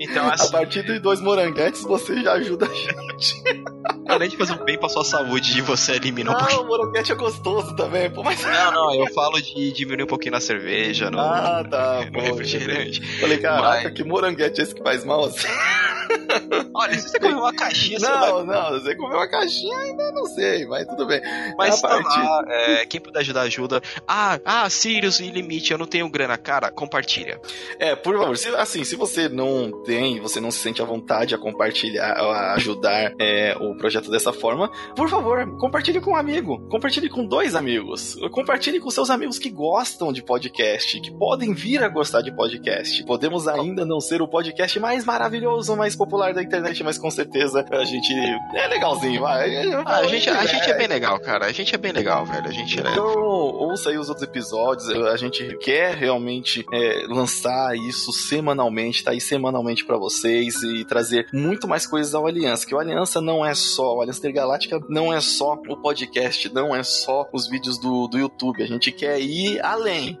Então, 0.00 0.26
assim, 0.28 0.48
a 0.48 0.50
partir 0.50 0.84
de 0.84 0.98
dois 0.98 1.20
moranguetes, 1.20 1.82
você 1.82 2.20
já 2.20 2.32
ajuda 2.32 2.66
a 2.66 2.74
gente. 2.74 3.42
Além 4.14 4.28
de 4.28 4.36
fazer 4.36 4.52
um 4.52 4.64
bem 4.64 4.78
pra 4.78 4.88
sua 4.88 5.04
saúde 5.04 5.58
e 5.58 5.60
você 5.60 5.92
elimina 5.92 6.30
um 6.30 6.34
pouquinho. 6.34 6.58
Não, 6.58 6.64
o 6.64 6.68
moranguete 6.68 7.12
é 7.12 7.14
gostoso 7.14 7.74
também, 7.74 8.10
pô, 8.10 8.22
mas... 8.22 8.42
Não, 8.42 8.72
não, 8.72 8.94
eu 8.94 9.12
falo 9.12 9.40
de 9.40 9.72
diminuir 9.72 10.04
um 10.04 10.06
pouquinho 10.08 10.32
na 10.32 10.40
cerveja, 10.40 11.10
no, 11.10 11.18
ah, 11.18 11.64
tá, 11.68 12.06
no, 12.12 12.12
no 12.12 12.20
refrigerante. 12.20 13.00
Falei, 13.20 13.38
caraca, 13.38 13.84
mas... 13.84 13.92
que 13.92 14.04
moranguete 14.04 14.60
é 14.60 14.64
esse 14.64 14.74
que 14.74 14.82
faz 14.82 15.04
mal 15.04 15.24
assim? 15.24 15.48
Olha, 16.74 16.98
se 16.98 17.08
você 17.08 17.18
comer 17.18 17.34
uma 17.34 17.54
caixinha, 17.54 17.98
não, 17.98 18.46
vai... 18.46 18.56
Não, 18.56 18.80
você 18.80 18.94
comer 18.96 19.14
uma 19.14 19.28
caixinha 19.28 19.78
ainda 19.78 20.12
não 20.12 20.26
sei, 20.26 20.66
mas 20.66 20.86
tudo 20.86 21.06
bem. 21.06 21.20
Mas 21.56 21.80
tá 21.80 21.88
partir... 21.88 22.18
lá, 22.18 22.44
é, 22.48 22.86
quem 22.86 23.00
puder 23.00 23.20
ajudar, 23.20 23.42
ajuda. 23.42 23.80
Ah, 24.06 24.38
ah, 24.44 24.70
Sirius 24.70 25.20
e 25.20 25.30
Limite, 25.30 25.72
eu 25.72 25.78
não 25.78 25.86
tenho 25.86 26.08
grana, 26.08 26.36
cara, 26.36 26.70
compartilha. 26.70 27.40
É, 27.78 27.94
por 27.94 28.16
favor, 28.16 28.36
se, 28.36 28.48
assim, 28.56 28.84
se 28.84 28.96
você 28.96 29.28
não 29.28 29.82
tem, 29.82 30.20
você 30.20 30.40
não 30.40 30.50
se 30.50 30.58
sente 30.58 30.82
à 30.82 30.84
vontade 30.84 31.34
a 31.34 31.38
compartilhar, 31.38 32.12
a 32.12 32.54
ajudar 32.54 33.14
é, 33.18 33.56
o 33.60 33.76
projeto 33.76 34.10
dessa 34.10 34.32
forma, 34.32 34.70
por 34.96 35.08
favor, 35.08 35.46
compartilhe 35.58 36.00
com 36.00 36.12
um 36.12 36.16
amigo, 36.16 36.66
compartilhe 36.68 37.08
com 37.08 37.24
dois 37.24 37.54
amigos, 37.54 38.16
compartilhe 38.30 38.80
com 38.80 38.90
seus 38.90 39.10
amigos 39.10 39.38
que 39.38 39.50
gostam 39.50 40.12
de 40.12 40.22
podcast, 40.22 41.00
que 41.00 41.10
podem 41.16 41.52
vir 41.54 41.82
a 41.82 41.88
gostar 41.88 42.22
de 42.22 42.34
podcast. 42.34 43.04
Podemos 43.04 43.48
ainda 43.48 43.84
não 43.84 44.00
ser 44.00 44.22
o 44.22 44.28
podcast 44.28 44.78
mais 44.78 45.04
maravilhoso, 45.04 45.76
mais 45.76 45.96
popular 46.04 46.34
da 46.34 46.42
internet, 46.42 46.82
mas 46.82 46.98
com 46.98 47.10
certeza 47.10 47.64
a 47.70 47.84
gente 47.84 48.12
é 48.54 48.66
legalzinho, 48.68 49.20
vai. 49.20 49.72
Ah, 49.84 49.98
a, 49.98 50.06
gente, 50.06 50.28
a 50.28 50.46
gente 50.46 50.70
é 50.70 50.74
bem 50.74 50.86
legal, 50.86 51.18
cara. 51.18 51.46
A 51.46 51.52
gente 51.52 51.74
é 51.74 51.78
bem 51.78 51.92
legal, 51.92 52.24
velho. 52.26 52.46
A 52.46 52.52
gente 52.52 52.78
é. 52.78 52.90
Então, 52.90 53.06
ouça 53.06 53.90
aí 53.90 53.98
os 53.98 54.08
outros 54.08 54.26
episódios. 54.26 54.88
A 54.90 55.16
gente 55.16 55.56
quer 55.58 55.94
realmente 55.94 56.64
é, 56.72 57.06
lançar 57.08 57.76
isso 57.76 58.12
semanalmente, 58.12 59.02
tá 59.02 59.12
aí 59.12 59.20
semanalmente 59.20 59.84
para 59.84 59.96
vocês 59.96 60.62
e 60.62 60.84
trazer 60.84 61.26
muito 61.32 61.66
mais 61.66 61.86
coisas 61.86 62.14
ao 62.14 62.26
Aliança. 62.26 62.66
Que 62.66 62.74
o 62.74 62.78
Aliança 62.78 63.20
não 63.20 63.44
é 63.44 63.54
só, 63.54 63.96
o 63.96 64.00
Aliança 64.00 64.18
Intergaláctica 64.18 64.80
não 64.88 65.12
é 65.12 65.20
só 65.20 65.54
o 65.68 65.76
podcast, 65.76 66.52
não 66.52 66.74
é 66.74 66.82
só 66.82 67.28
os 67.32 67.48
vídeos 67.48 67.78
do, 67.78 68.06
do 68.06 68.18
YouTube. 68.18 68.62
A 68.62 68.66
gente 68.66 68.92
quer 68.92 69.20
ir 69.20 69.60
além. 69.62 70.18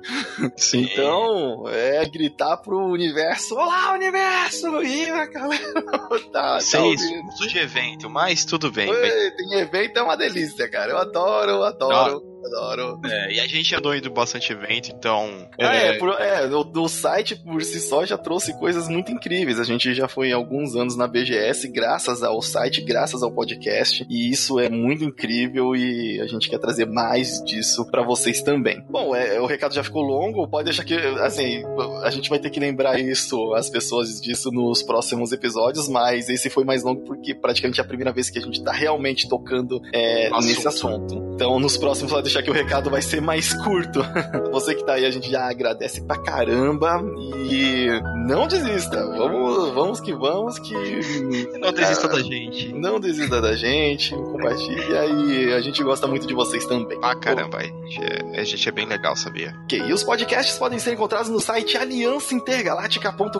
Sim. 0.56 0.88
Então, 0.92 1.64
é 1.68 2.04
gritar 2.04 2.56
pro 2.58 2.78
universo: 2.86 3.54
Olá, 3.54 3.92
universo! 3.92 4.82
E 4.82 5.10
a 5.10 5.26
galera 5.26 5.73
tá, 6.32 6.60
Sim, 6.60 6.94
tá 6.96 7.46
de 7.46 7.58
evento, 7.58 8.08
mas 8.08 8.44
tudo 8.44 8.70
bem. 8.70 8.92
Tem 9.36 9.58
evento, 9.58 9.98
é 9.98 10.02
uma 10.02 10.16
delícia, 10.16 10.68
cara. 10.68 10.92
Eu 10.92 10.98
adoro, 10.98 11.50
eu 11.50 11.64
adoro. 11.64 12.22
Não. 12.24 12.33
Adoro. 12.44 13.00
É, 13.04 13.34
e 13.34 13.40
a 13.40 13.46
gente 13.46 13.74
andou 13.74 13.94
indo 13.94 14.10
bastante 14.10 14.52
evento, 14.52 14.92
então. 14.94 15.48
Ah, 15.60 15.76
é, 15.76 15.88
é, 15.88 15.98
por, 15.98 16.10
é 16.10 16.46
o, 16.46 16.60
o, 16.60 16.88
site 16.88 17.36
por 17.36 17.62
si 17.62 17.80
só 17.80 18.04
já 18.04 18.18
trouxe 18.18 18.58
coisas 18.58 18.88
muito 18.88 19.10
incríveis. 19.10 19.58
A 19.58 19.64
gente 19.64 19.94
já 19.94 20.08
foi 20.08 20.32
alguns 20.32 20.74
anos 20.76 20.96
na 20.96 21.06
BGS, 21.06 21.68
graças 21.68 22.22
ao 22.22 22.40
site, 22.42 22.80
graças 22.82 23.22
ao 23.22 23.32
podcast. 23.32 24.06
E 24.08 24.30
isso 24.30 24.58
é 24.60 24.68
muito 24.68 25.04
incrível 25.04 25.74
e 25.74 26.20
a 26.20 26.26
gente 26.26 26.48
quer 26.48 26.58
trazer 26.58 26.86
mais 26.86 27.42
disso 27.44 27.84
para 27.90 28.02
vocês 28.02 28.42
também. 28.42 28.84
Bom, 28.88 29.14
é, 29.14 29.40
o 29.40 29.46
recado 29.46 29.74
já 29.74 29.82
ficou 29.82 30.02
longo, 30.02 30.46
pode 30.48 30.64
deixar 30.64 30.84
que, 30.84 30.94
assim, 30.94 31.62
a 32.02 32.10
gente 32.10 32.28
vai 32.28 32.38
ter 32.38 32.50
que 32.50 32.60
lembrar 32.60 32.98
isso, 32.98 33.54
as 33.54 33.70
pessoas 33.70 34.20
disso 34.20 34.50
nos 34.50 34.82
próximos 34.82 35.32
episódios, 35.32 35.88
mas 35.88 36.28
esse 36.28 36.50
foi 36.50 36.64
mais 36.64 36.82
longo 36.82 37.02
porque 37.02 37.34
praticamente 37.34 37.80
é 37.80 37.82
a 37.82 37.86
primeira 37.86 38.12
vez 38.12 38.30
que 38.30 38.38
a 38.38 38.42
gente 38.42 38.62
tá 38.62 38.72
realmente 38.72 39.28
tocando 39.28 39.80
é, 39.92 40.30
nesse 40.40 40.66
assunto. 40.66 41.14
Então, 41.34 41.58
nos 41.58 41.76
próximos 41.76 42.12
deixar 42.34 42.42
que 42.42 42.50
o 42.50 42.52
recado 42.52 42.90
vai 42.90 43.00
ser 43.00 43.20
mais 43.20 43.52
curto. 43.52 44.00
Você 44.50 44.74
que 44.74 44.84
tá 44.84 44.94
aí, 44.94 45.04
a 45.04 45.10
gente 45.10 45.30
já 45.30 45.48
agradece 45.48 46.00
pra 46.00 46.16
caramba 46.16 47.00
e 47.48 47.86
não 48.26 48.48
desista. 48.48 48.96
Vamos, 49.16 49.72
vamos 49.72 50.00
que 50.00 50.12
vamos 50.12 50.58
que 50.58 50.74
não 51.60 51.72
desista 51.72 52.08
da 52.08 52.20
gente. 52.20 52.72
Não 52.72 52.98
desista 52.98 53.40
da 53.40 53.54
gente, 53.54 54.12
compartilha 54.14 55.04
e 55.04 55.52
a 55.52 55.60
gente 55.60 55.80
gosta 55.82 56.08
muito 56.08 56.26
de 56.26 56.34
vocês 56.34 56.66
também. 56.66 56.98
Ah, 57.02 57.14
caramba, 57.14 57.58
a 57.58 57.62
gente 57.62 58.02
é, 58.02 58.40
a 58.40 58.44
gente 58.44 58.68
é 58.68 58.72
bem 58.72 58.86
legal, 58.86 59.14
sabia? 59.14 59.54
Ok, 59.64 59.78
e 59.78 59.92
os 59.92 60.02
podcasts 60.02 60.58
podem 60.58 60.80
ser 60.80 60.94
encontrados 60.94 61.30
no 61.30 61.38
site 61.40 61.76
aliançaintergaláctica.com.br. 61.76 63.38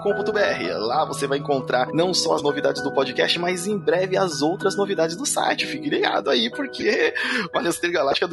Lá 0.78 1.04
você 1.04 1.26
vai 1.26 1.38
encontrar 1.38 1.88
não 1.92 2.14
só 2.14 2.34
as 2.34 2.42
novidades 2.42 2.82
do 2.82 2.92
podcast, 2.92 3.38
mas 3.38 3.66
em 3.66 3.76
breve 3.76 4.16
as 4.16 4.40
outras 4.42 4.76
novidades 4.76 5.16
do 5.16 5.26
site. 5.26 5.66
Fique 5.66 5.90
ligado 5.90 6.30
aí, 6.30 6.48
porque 6.50 7.12
Aliança 7.52 7.78
Intergaláctica 7.78 8.28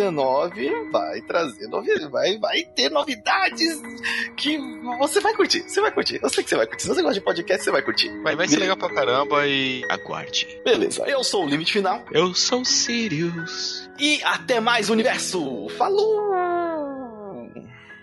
2019 0.00 0.90
vai 0.90 1.20
trazer 1.20 1.68
novidades, 1.68 2.08
vai, 2.08 2.38
vai 2.38 2.62
ter 2.62 2.90
novidades 2.90 3.80
que 4.36 4.58
você 4.98 5.20
vai 5.20 5.34
curtir. 5.34 5.62
Você 5.62 5.80
vai 5.80 5.92
curtir. 5.92 6.18
Eu 6.22 6.30
sei 6.30 6.42
que 6.42 6.50
você 6.50 6.56
vai 6.56 6.66
curtir. 6.66 6.82
Se 6.82 6.88
você 6.88 7.02
gosta 7.02 7.14
de 7.14 7.20
podcast, 7.20 7.64
você 7.64 7.70
vai 7.70 7.82
curtir. 7.82 8.10
Vai, 8.22 8.34
vai 8.34 8.48
ser 8.48 8.58
legal 8.58 8.76
pra 8.76 8.92
caramba 8.92 9.46
e 9.46 9.84
aguarde. 9.90 10.60
Beleza, 10.64 11.04
eu 11.06 11.22
sou 11.22 11.44
o 11.44 11.48
Limite 11.48 11.72
Final. 11.72 12.04
Eu 12.12 12.34
sou 12.34 12.62
o 12.62 12.64
Sirius. 12.64 13.90
E 13.98 14.22
até 14.24 14.60
mais, 14.60 14.88
universo! 14.88 15.68
Falou! 15.76 16.30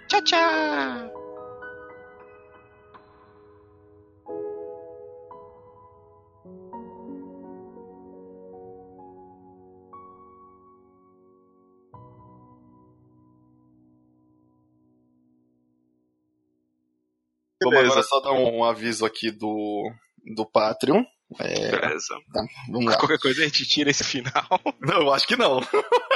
Tchau, 0.07 0.21
tchau! 0.21 1.16
Vamos 17.69 17.86
agora 17.86 18.03
só 18.03 18.19
dar 18.19 18.32
um 18.32 18.63
aviso 18.63 19.06
aqui 19.06 19.32
do, 19.32 19.91
do 20.36 20.45
Patreon. 20.45 21.03
É, 21.39 21.71
Beleza. 21.71 22.15
Tá, 22.34 22.45
vamos 22.69 22.86
lá. 22.86 22.97
Qualquer 22.97 23.19
coisa 23.19 23.41
a 23.41 23.45
gente 23.45 23.65
tira 23.65 23.89
esse 23.89 24.03
final. 24.03 24.47
Não, 24.80 25.01
eu 25.01 25.13
acho 25.13 25.27
que 25.27 25.36
não. 25.36 25.60